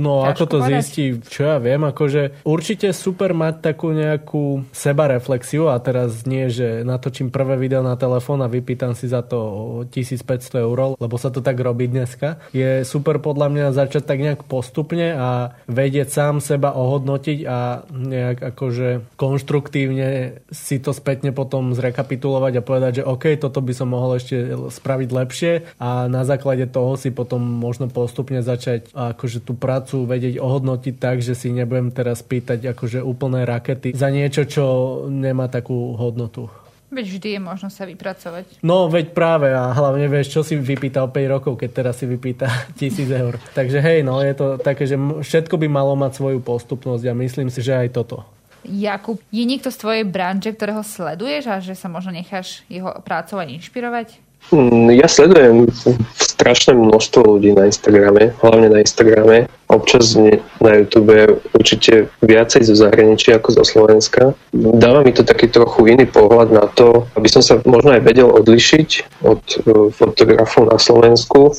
[0.00, 0.72] No, Ťažko ako to povedať?
[0.80, 6.80] zistí, čo ja viem, akože určite super mať takú nejakú sebareflexiu a teraz nie, že
[6.80, 11.44] natočím prvé video na telefón a vypýtam si za to 1500 eur, lebo sa to
[11.44, 12.40] tak robí dneska.
[12.56, 18.56] Je super podľa mňa začať tak nejak postupne a vedieť sám seba ohodnotiť a nejak
[18.56, 24.22] akože konštruktívne si to spätne potom zrekapitulovať a povedať, že OK, toto by som mohol
[24.22, 30.06] ešte spraviť lepšie a na základe toho si potom možno postupne začať akože tú prácu
[30.06, 34.64] vedieť ohodnotiť tak, že si nebudem teraz pýtať akože úplné rakety za niečo, čo
[35.10, 36.46] nemá takú hodnotu.
[36.88, 38.64] Veď vždy je možno sa vypracovať.
[38.64, 42.48] No, veď práve a hlavne vieš, čo si vypýtal 5 rokov, keď teraz si vypýta
[42.80, 43.34] 1000 eur.
[43.52, 47.52] Takže hej, no, je to také, že všetko by malo mať svoju postupnosť a myslím
[47.52, 48.37] si, že aj toto.
[48.66, 53.38] Jakub, je niekto z tvojej branže, ktorého sleduješ a že sa možno necháš jeho prácou
[53.38, 54.28] aj inšpirovať?
[54.48, 55.68] Mm, ja sledujem
[56.16, 59.44] strašné množstvo ľudí na Instagrame, hlavne na Instagrame.
[59.68, 60.16] Občas
[60.64, 61.12] na YouTube
[61.52, 64.32] určite viacej zo zahraničia ako zo Slovenska.
[64.56, 68.32] Dáva mi to taký trochu iný pohľad na to, aby som sa možno aj vedel
[68.32, 69.56] odlišiť od e,
[69.92, 71.52] fotografov na Slovensku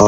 [0.00, 0.06] a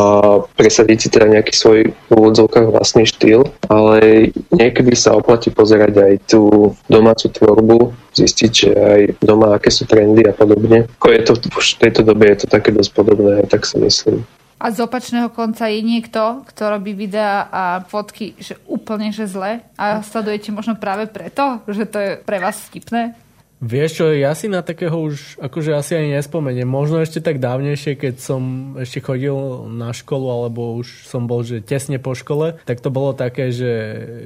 [0.57, 6.14] presadiť si teda nejaký svoj v úvodzovkách vlastný štýl, ale niekedy sa oplatí pozerať aj
[6.28, 7.78] tú domácu tvorbu,
[8.16, 10.88] zistiť, že aj doma aké sú trendy a podobne.
[10.98, 14.24] Ako je to v tejto dobe je to také dosť podobné, tak si myslím.
[14.59, 19.62] A z opačného konca je niekto, kto robí videá a fotky že úplne že zle
[19.78, 23.14] a sledujete možno práve preto, že to je pre vás vtipné?
[23.59, 26.66] Vieš čo, ja si na takého už akože asi ani nespomeniem.
[26.66, 28.42] Možno ešte tak dávnejšie, keď som
[28.79, 29.35] ešte chodil
[29.66, 33.73] na školu, alebo už som bol že tesne po škole, tak to bolo také, že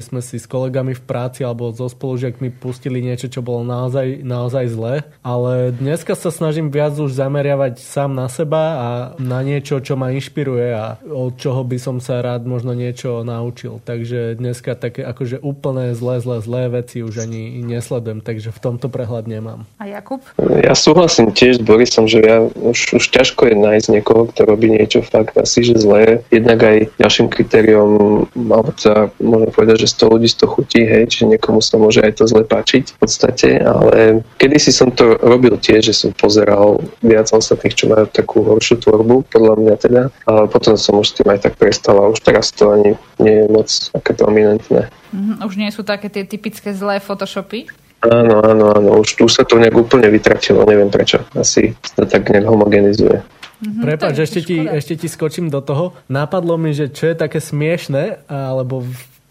[0.04, 4.64] sme si s kolegami v práci alebo so spolužiakmi pustili niečo, čo bolo naozaj, naozaj
[4.68, 4.94] zlé.
[5.24, 10.12] Ale dneska sa snažím viac už zameriavať sám na seba a na niečo, čo ma
[10.12, 13.80] inšpiruje a od čoho by som sa rád možno niečo naučil.
[13.80, 18.20] Takže dneska také akože úplne zlé, zlé, zlé veci už ani nesledujem.
[18.20, 19.60] Takže v tomto prehľad pohľad nemám.
[19.78, 20.20] A Jakub?
[20.38, 24.70] Ja súhlasím tiež s Borisom, že ja už, už ťažko je nájsť niekoho, kto robí
[24.70, 26.26] niečo fakt asi, že zlé.
[26.34, 31.30] Jednak aj ďalším kritériom, alebo teda môžem povedať, že 100 ľudí 100 chutí, hej, čiže
[31.38, 35.92] niekomu sa môže aj to zle páčiť v podstate, ale kedysi som to robil tiež,
[35.92, 40.74] že som pozeral viac ostatných, čo majú takú horšiu tvorbu, podľa mňa teda, ale potom
[40.74, 43.68] som už s tým aj tak prestal a už teraz to ani nie je moc
[43.68, 44.90] také dominantné.
[45.12, 47.68] Mm, už nie sú také tie typické zlé photoshopy?
[48.02, 48.90] Áno, áno, áno.
[48.98, 51.22] Už tu sa to nejak úplne vytratilo, neviem prečo.
[51.38, 53.22] Asi sa tak nejak homogenizuje.
[53.62, 55.94] Mm-hmm, Prepač, ešte ti, ešte ti skočím do toho.
[56.10, 58.82] Napadlo mi, že čo je také smiešné, alebo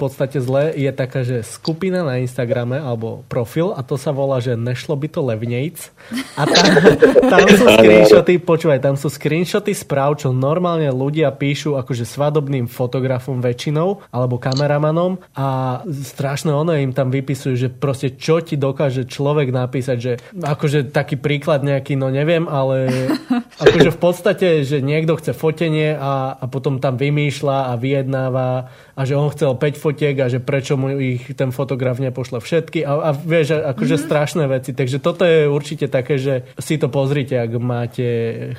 [0.02, 4.58] podstate zlé je taká, že skupina na Instagrame alebo profil a to sa volá, že
[4.58, 5.78] nešlo by to levnejc.
[6.34, 6.66] A tam,
[7.30, 13.38] tam sú screenshoty, počúvaj, tam sú screenshoty správ, čo normálne ľudia píšu akože svadobným fotografom
[13.38, 19.54] väčšinou alebo kameramanom a strašné ono im tam vypisujú, že proste čo ti dokáže človek
[19.54, 22.90] napísať, že akože taký príklad nejaký, no neviem, ale
[23.64, 28.50] akože v podstate, že niekto chce fotenie a, a potom tam vymýšľa a vyjednáva
[28.96, 32.88] a že on chcel 5 fotiek a že prečo mu ich ten fotograf nepošle všetky
[32.88, 34.08] a, a vieš, akože mm-hmm.
[34.08, 34.72] strašné veci.
[34.72, 38.08] Takže toto je určite také, že si to pozrite, ak máte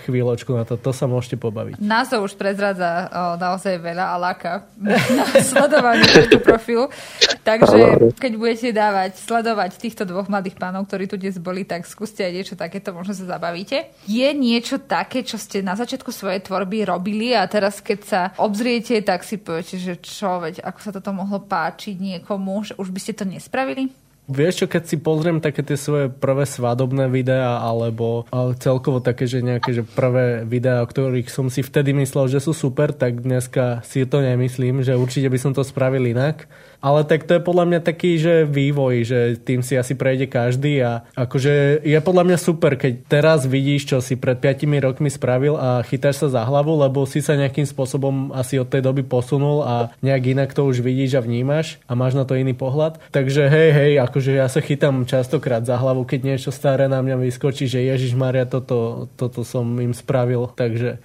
[0.04, 0.76] chvíľočku na to.
[0.76, 1.80] To sa môžete pobaviť.
[1.80, 6.92] Nás to už prezradza o, naozaj veľa a láka na sledovanie tohto profilu.
[7.40, 12.20] Takže keď budete dávať, sledovať týchto dvoch mladých pánov, ktorí tu dnes boli, tak skúste
[12.20, 13.88] aj niečo takéto, možno sa zabavíte.
[14.04, 19.00] Je niečo také, čo ste na začiatku svojej tvorby robili a teraz keď sa obzriete,
[19.00, 23.00] tak si poviete, že čo veď ako sa toto mohlo páčiť niekomu, že už by
[23.00, 23.92] ste to nespravili?
[24.30, 28.22] Vieš čo, keď si pozriem také tie svoje prvé svadobné videá alebo
[28.62, 32.54] celkovo také, že nejaké že prvé videá, o ktorých som si vtedy myslel, že sú
[32.54, 36.46] super, tak dneska si to nemyslím, že určite by som to spravil inak
[36.82, 40.82] ale tak to je podľa mňa taký, že vývoj, že tým si asi prejde každý
[40.82, 45.54] a akože je podľa mňa super, keď teraz vidíš, čo si pred 5 rokmi spravil
[45.54, 49.62] a chytáš sa za hlavu, lebo si sa nejakým spôsobom asi od tej doby posunul
[49.62, 52.98] a nejak inak to už vidíš a vnímaš a máš na to iný pohľad.
[53.14, 57.22] Takže hej, hej, akože ja sa chytám častokrát za hlavu, keď niečo staré na mňa
[57.22, 60.98] vyskočí, že Ježiš Maria, toto, toto som im spravil, takže,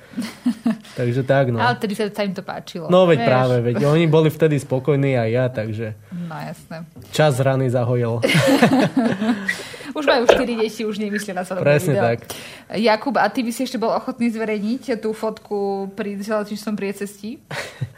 [0.98, 1.62] takže tak no.
[1.62, 2.90] Ale tedy sa im to páčilo.
[2.90, 3.30] No veď vieš.
[3.30, 6.78] práve, veď oni boli vtedy spokojní aj ja, tak takže no, jasné.
[7.12, 8.24] čas rany zahojil.
[9.98, 12.06] už majú 4 deti, už nemyslia na sa Presne video.
[12.06, 12.20] tak.
[12.78, 17.42] Jakub, a ty by si ešte bol ochotný zverejniť tú fotku pri železničnom priecestí,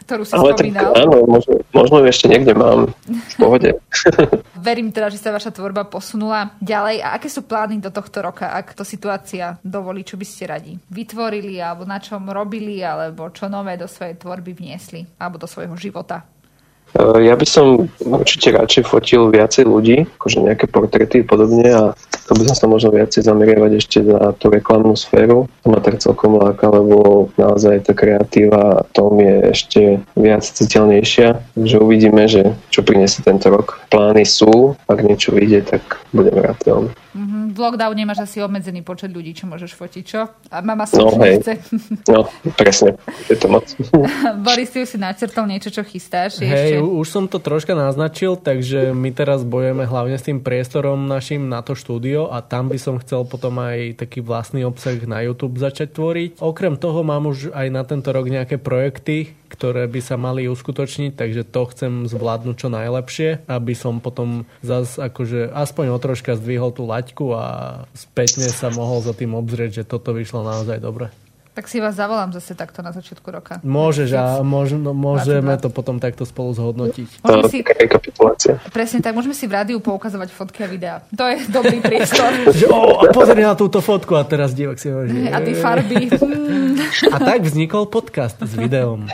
[0.08, 0.96] ktorú si Ale spomínal?
[0.96, 3.70] Tak, áno, možno, možno ešte niekde mám v pohode.
[4.66, 7.04] Verím teda, že sa vaša tvorba posunula ďalej.
[7.04, 10.72] A aké sú plány do tohto roka, ak to situácia dovolí, čo by ste radi
[10.88, 15.76] vytvorili, alebo na čom robili, alebo čo nové do svojej tvorby vniesli, alebo do svojho
[15.76, 16.24] života?
[16.90, 21.82] Eh, ja by som určite radšej fotil viacej ľudí, akože nejaké portréty a podobne a
[22.26, 25.46] to by som sa možno viacej zameriavať ešte na tú reklamnú sféru.
[25.62, 29.80] To ma tak celkom láka, lebo naozaj tá kreatíva tom je ešte
[30.14, 31.58] viac citeľnejšia.
[31.58, 33.82] Takže uvidíme, že čo priniesie tento rok.
[33.90, 35.82] Plány sú, ak niečo vyjde, tak
[36.14, 36.90] budem rád veľmi.
[37.10, 37.42] Mm-hmm.
[37.54, 40.30] V lockdowne máš asi obmedzený počet ľudí, čo môžeš fotiť, čo?
[40.30, 41.42] A mama sa no, hej.
[41.42, 41.52] nechce.
[42.06, 42.94] No, presne.
[43.26, 43.66] Je to moc.
[44.46, 46.38] Boris, ty už si načrtol niečo, čo chystáš?
[46.38, 46.86] Hej, ešte...
[46.86, 51.66] už som to troška naznačil, takže my teraz bojujeme hlavne s tým priestorom našim na
[51.66, 55.90] to štúdio a tam by som chcel potom aj taký vlastný obsah na YouTube začať
[55.90, 56.30] tvoriť.
[56.38, 61.18] Okrem toho mám už aj na tento rok nejaké projekty, ktoré by sa mali uskutočniť,
[61.18, 66.70] takže to chcem zvládnuť čo najlepšie, aby som potom zase akože aspoň o troška zdvihol
[66.70, 67.44] tú laťku a
[67.92, 71.10] spätne sa mohol za tým obzrieť, že toto vyšlo naozaj dobre.
[71.60, 73.60] Tak si vás zavolám zase takto na začiatku roka.
[73.60, 77.20] Môžeš a môž, no, môžeme to potom takto spolu zhodnotiť.
[77.20, 77.60] Môžeme si,
[78.72, 81.04] presne tak, môžeme si v rádiu poukazovať fotky a videá.
[81.12, 82.32] To je dobrý priestor.
[82.72, 85.28] o, pozri na túto fotku a teraz divák si hovorí.
[85.28, 86.08] A ty farby.
[87.12, 89.04] a tak vznikol podcast s videom.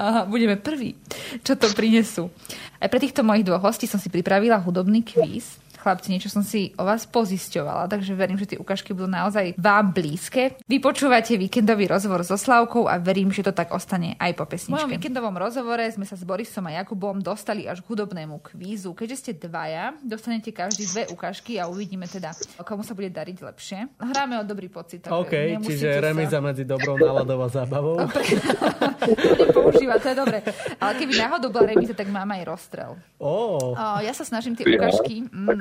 [0.00, 0.96] Aha, budeme prví.
[1.44, 2.32] Čo to prinesú?
[2.80, 6.70] Aj pre týchto mojich dvoch hostí som si pripravila hudobný kvíz Chlapci, niečo som si
[6.78, 10.54] o vás pozisťovala, takže verím, že tie ukážky budú naozaj vám blízke.
[10.70, 14.70] Vy počúvate víkendový rozhovor so Slavkou a verím, že to tak ostane aj po pesničke.
[14.70, 18.94] V mojom víkendovom rozhovore sme sa s Borisom a Jakubom dostali až k hudobnému kvízu.
[18.94, 22.30] Keďže ste dvaja, dostanete každý dve ukážky a uvidíme teda,
[22.62, 23.78] komu sa bude dariť lepšie.
[23.98, 25.02] Hráme o dobrý pocit.
[25.10, 26.46] OK, čiže remiza sa...
[26.46, 27.98] medzi dobrou náladou a zábavou.
[29.72, 30.38] používať, to je dobre.
[30.78, 32.90] Ale keby náhodou bola remiza, tak mám aj rozstrel.
[33.16, 33.72] Oh.
[33.72, 35.58] O, ja sa snažím tie ukážky, mm,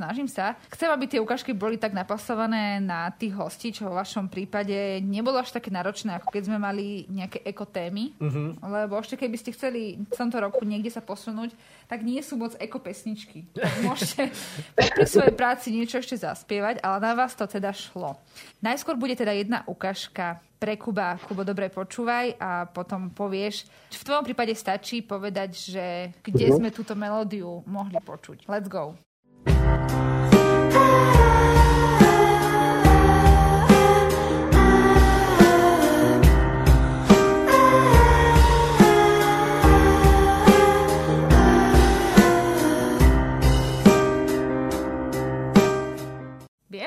[0.00, 0.56] snažím sa.
[0.72, 5.36] Chcem, aby tie ukážky boli tak napasované na tých hostí, čo vo vašom prípade nebolo
[5.36, 8.16] až také náročné, ako keď sme mali nejaké ekotémy.
[8.16, 8.56] Uh-huh.
[8.64, 11.52] Lebo ešte keby ste chceli v tomto roku niekde sa posunúť,
[11.84, 13.52] tak nie sú moc ekopesničky.
[13.52, 14.22] Tak môžete
[14.96, 18.16] pri svojej práci niečo ešte zaspievať, ale na vás to teda šlo.
[18.64, 21.20] Najskôr bude teda jedna ukážka pre Kuba.
[21.24, 23.68] Kubo, dobre počúvaj a potom povieš.
[23.92, 25.86] V tvojom prípade stačí povedať, že
[26.24, 26.56] kde uh-huh.
[26.56, 28.48] sme túto melódiu mohli počuť.
[28.48, 28.96] Let's go.
[30.72, 31.19] I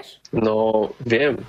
[0.04, 0.20] Vieš?
[0.36, 1.40] No, viem.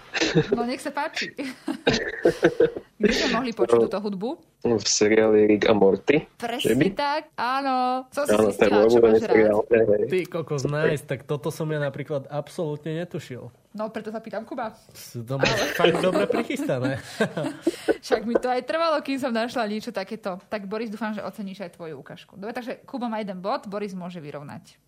[0.54, 1.34] No nech sa páči.
[3.02, 4.30] Kde sme mohli počuť túto hudbu?
[4.62, 6.22] V seriáli Rick a Morty.
[6.38, 8.06] Presne tak, áno.
[8.14, 9.60] Co si áno, si stihla, čo máš seriál.
[9.66, 10.06] rád.
[10.06, 13.50] Ty kokos, nice, tak toto som ja napríklad absolútne netušil.
[13.74, 14.70] No, preto sa pýtam Kuba.
[15.18, 15.74] To máš Ale...
[15.74, 17.02] fakt dobre prichystané.
[18.06, 20.38] Však mi to aj trvalo, kým som našla niečo takéto.
[20.46, 22.38] Tak Boris, dúfam, že oceníš aj tvoju ukážku.
[22.38, 24.78] Dobre, takže Kuba má jeden bod, Boris môže vyrovnať.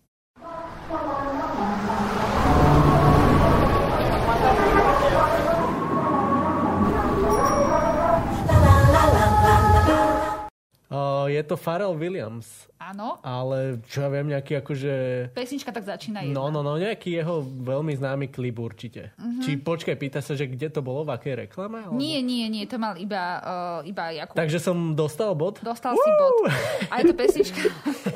[10.87, 12.71] Uh, je to Pharrell Williams.
[12.79, 13.19] Áno.
[13.19, 14.93] Ale čo ja viem, nejaký akože...
[15.35, 16.31] Pesnička tak začína jedna.
[16.31, 19.11] No, no, no, nejaký jeho veľmi známy klip určite.
[19.19, 19.43] Uh-huh.
[19.43, 21.83] Či počkaj, pýta sa, že kde to bolo, v akej reklame?
[21.83, 21.99] Alebo...
[21.99, 24.39] Nie, nie, nie, to mal iba, uh, iba Jakub.
[24.39, 25.59] Takže som dostal bod?
[25.59, 25.99] Dostal Woo!
[25.99, 26.35] si bod.
[26.87, 27.61] A je to pesnička,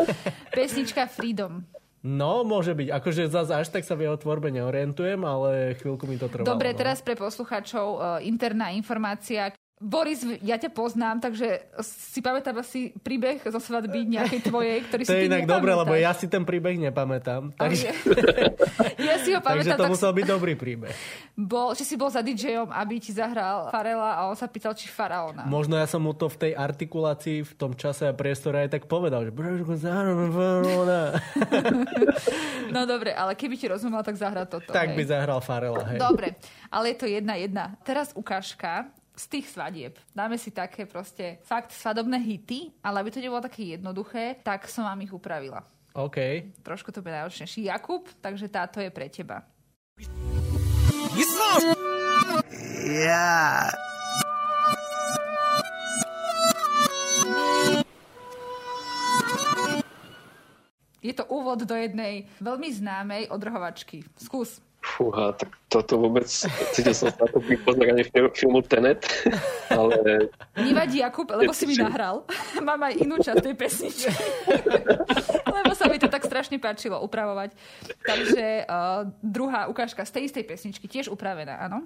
[0.55, 1.67] pesnička Freedom.
[2.01, 2.87] No, môže byť.
[2.97, 6.49] Akože zase až tak sa v jeho tvorbe neorientujem, ale chvíľku mi to trvalo.
[6.49, 6.77] Dobre, no.
[6.81, 9.53] teraz pre poslucháčov uh, interná informácia.
[9.81, 15.09] Boris, ja ťa poznám, takže si pamätám asi príbeh zo svadby nejakej tvojej, ktorý to
[15.09, 17.49] si je inak dobre, lebo ja si ten príbeh nepamätám.
[17.57, 17.89] Takže...
[19.09, 19.73] ja si ho pamätám.
[19.73, 20.93] Takže to musel byť dobrý príbeh.
[21.33, 24.85] Bol, že si bol za DJom, aby ti zahral Farela a on sa pýtal, či
[24.85, 25.49] Faraona.
[25.49, 28.83] Možno ja som mu to v tej artikulácii v tom čase a priestore aj tak
[28.85, 31.17] povedal, že Faraona.
[32.75, 34.69] no dobre, ale keby ti rozumel, tak zahra toto.
[34.69, 34.97] Tak hej.
[35.01, 35.97] by zahral Farela, hej.
[35.97, 36.37] Dobre,
[36.69, 37.73] ale je to jedna jedna.
[37.81, 39.99] Teraz ukážka z tých svadieb.
[40.15, 44.87] Dáme si také proste fakt svadobné hity, ale aby to nebolo také jednoduché, tak som
[44.87, 45.63] vám ich upravila.
[45.93, 46.17] OK.
[46.63, 47.67] Trošku to bude náročnejší.
[47.67, 49.43] Jakub, takže táto je pre teba.
[61.01, 64.05] Je to úvod do jednej veľmi známej odrhovačky.
[64.15, 64.63] Skús.
[65.01, 66.29] Fúha, tak toto vôbec,
[66.77, 68.05] cítil som sa ako pri pozeraní
[68.37, 69.01] filmu Tenet,
[69.73, 70.29] ale...
[70.53, 72.21] Nevadí, Jakub, lebo si mi nahral.
[72.61, 74.13] Mám aj inú časť tej pesničky.
[75.57, 77.57] lebo sa mi to tak strašne páčilo upravovať.
[78.05, 81.81] Takže uh, druhá ukážka z tej istej pesničky, tiež upravená, áno?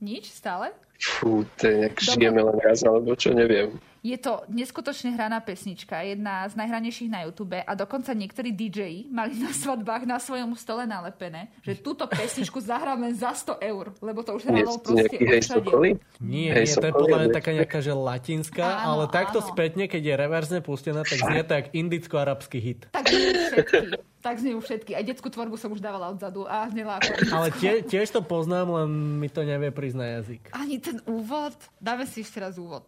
[0.00, 0.72] Nič stále?
[1.00, 3.76] Fú, to je nejak žijeme len raz, alebo čo, neviem.
[4.00, 9.36] Je to neskutočne hraná pesnička, jedna z najhranejších na YouTube a dokonca niektorí DJ mali
[9.36, 14.40] na svadbách na svojom stole nalepené, že túto pesničku zahráme za 100 eur, lebo to
[14.40, 16.00] už hralo proste všade.
[16.20, 19.48] Nie, nie, to je podľa mňa taká nejaká, že latinská, áno, ale takto áno.
[19.52, 22.80] spätne, keď je reverzne pustená, tak znie to jak indicko-arabský hit.
[22.96, 24.00] Tak všetky.
[24.20, 24.92] Tak znie všetky.
[24.92, 28.68] Aj detskú tvorbu som už dávala odzadu a znela ako Ale tie, tiež to poznám,
[28.68, 30.42] len mi to nevie prísť na jazyk.
[30.52, 31.56] Ani ten úvod?
[31.80, 32.84] Dáme si ešte raz úvod.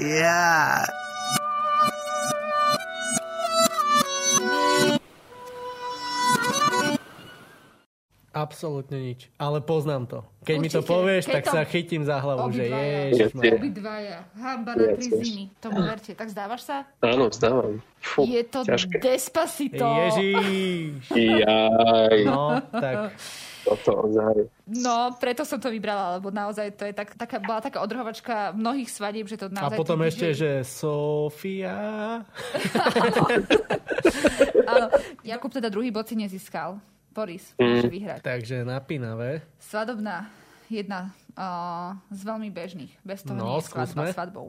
[0.00, 0.86] Yeah.
[8.30, 9.26] Absolútne nič.
[9.42, 10.18] Ale poznám to.
[10.46, 10.62] Keď Určite.
[10.62, 11.50] mi to povieš, Keď tak to...
[11.50, 13.34] sa chytím za hlavu, že ježiš.
[13.34, 14.22] Obidvaja.
[14.38, 15.44] Hamba na tri zimy.
[15.58, 16.14] Tomu verte.
[16.14, 16.86] Tak zdávaš sa?
[17.02, 17.82] Áno, zdávam.
[17.98, 19.02] Fú, je to ťažké.
[19.02, 19.82] Despacito.
[19.82, 21.10] Ježiš.
[21.10, 22.18] Jaj.
[22.22, 23.18] No, tak.
[23.66, 24.46] toto ozaj.
[24.70, 28.88] No, preto som to vybrala, lebo naozaj to je tak, taká, bola taká odrhovačka mnohých
[28.88, 29.74] svadieb, že to naozaj...
[29.74, 30.38] A potom ešte, DJ...
[30.38, 31.76] že Sofia...
[35.26, 36.78] Jakub teda druhý bod si nezískal.
[37.20, 38.20] Boris, môžeš vyhrať.
[38.24, 39.44] Takže napínavé.
[39.60, 40.32] Svadobná
[40.72, 42.96] jedna uh, z veľmi bežných.
[43.04, 44.16] Bez toho No, nie je svadba skúsme.
[44.16, 44.46] svadbou.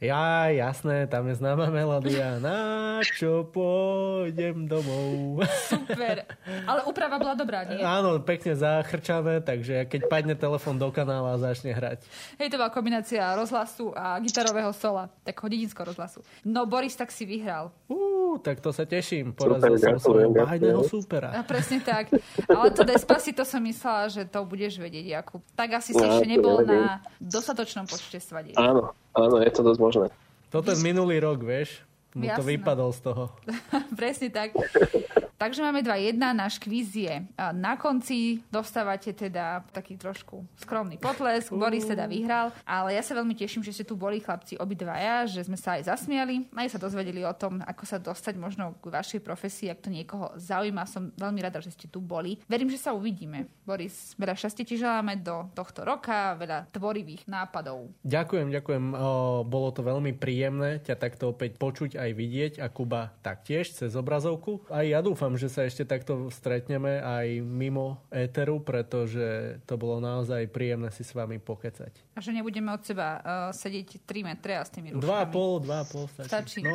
[0.00, 2.36] Ja, jasné, tam je známa melódia.
[2.40, 2.56] Na
[3.04, 5.44] čo pôjdem domov.
[5.68, 6.24] Super.
[6.64, 7.84] Ale úprava bola dobrá, nie?
[7.84, 12.00] Áno, pekne zachrčané, takže keď padne telefon do kanála a začne hrať.
[12.40, 15.12] Hej, to bola kombinácia rozhlasu a gitarového sola.
[15.20, 16.24] Tak dedinského rozhlasu.
[16.48, 17.68] No, Boris tak si vyhral.
[17.84, 19.36] Uú, tak to sa teším.
[19.36, 21.28] Porazil Super, som svojho bájneho súpera.
[21.36, 22.08] A presne tak.
[22.48, 25.44] Ale to Despacito som myslela, že to budeš vedieť, Jakub.
[25.52, 26.88] Tak asi si No, ešte nebol neviem.
[26.88, 28.56] na dostatočnom počte svadieb.
[28.56, 30.06] Áno, áno, je to dosť možné.
[30.50, 31.86] Toto je minulý rok, vieš.
[32.10, 33.24] Mu to vypadol z toho.
[33.98, 34.50] Presne tak.
[35.40, 37.24] Takže máme 2-1, náš kvíz je
[37.56, 43.32] na konci, dostávate teda taký trošku skromný potlesk, Boris teda vyhral, ale ja sa veľmi
[43.32, 47.24] teším, že ste tu boli chlapci obidvaja, že sme sa aj zasmiali, aj sa dozvedeli
[47.24, 51.40] o tom, ako sa dostať možno k vašej profesii, ak to niekoho zaujíma, som veľmi
[51.40, 52.36] rada, že ste tu boli.
[52.44, 53.48] Verím, že sa uvidíme.
[53.64, 57.88] Boris, veľa šťastia ti želáme do tohto roka, veľa tvorivých nápadov.
[58.04, 58.84] Ďakujem, ďakujem.
[58.92, 63.96] O, bolo to veľmi príjemné ťa takto opäť počuť aj vidieť a Kuba taktiež cez
[63.96, 64.68] obrazovku.
[64.68, 70.46] A ja dúfam, že sa ešte takto stretneme aj mimo éteru, pretože to bolo naozaj
[70.48, 72.16] príjemné si s vami pokecať.
[72.16, 75.04] A že nebudeme od seba uh, sedieť 3 metre a s tými ruškami.
[75.04, 76.30] Dva a pol, dva a pol stačí.
[76.30, 76.60] Stačí.
[76.62, 76.74] No,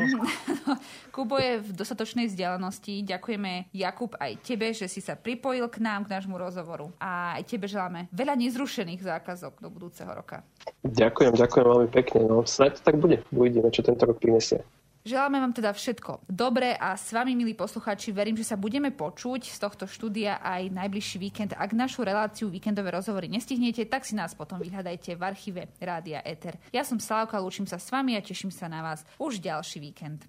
[1.15, 3.01] Kubo je v dostatočnej vzdialenosti.
[3.07, 6.91] Ďakujeme Jakub aj tebe, že si sa pripojil k nám, k nášmu rozhovoru.
[6.99, 10.43] A aj tebe želáme veľa nezrušených zákazok do budúceho roka.
[10.85, 12.19] Ďakujem, ďakujem veľmi pekne.
[12.27, 13.21] No, snáď to tak bude.
[13.33, 14.61] Uvidíme, čo tento rok prinesie.
[15.05, 19.53] Želáme vám teda všetko dobré a s vami, milí poslucháči, verím, že sa budeme počuť
[19.53, 21.53] z tohto štúdia aj najbližší víkend.
[21.53, 26.57] Ak našu reláciu víkendové rozhovory nestihnete, tak si nás potom vyhľadajte v archíve Rádia Eter.
[26.73, 30.23] Ja som Slávka, lúčim sa s vami a teším sa na vás už ďalší víkend.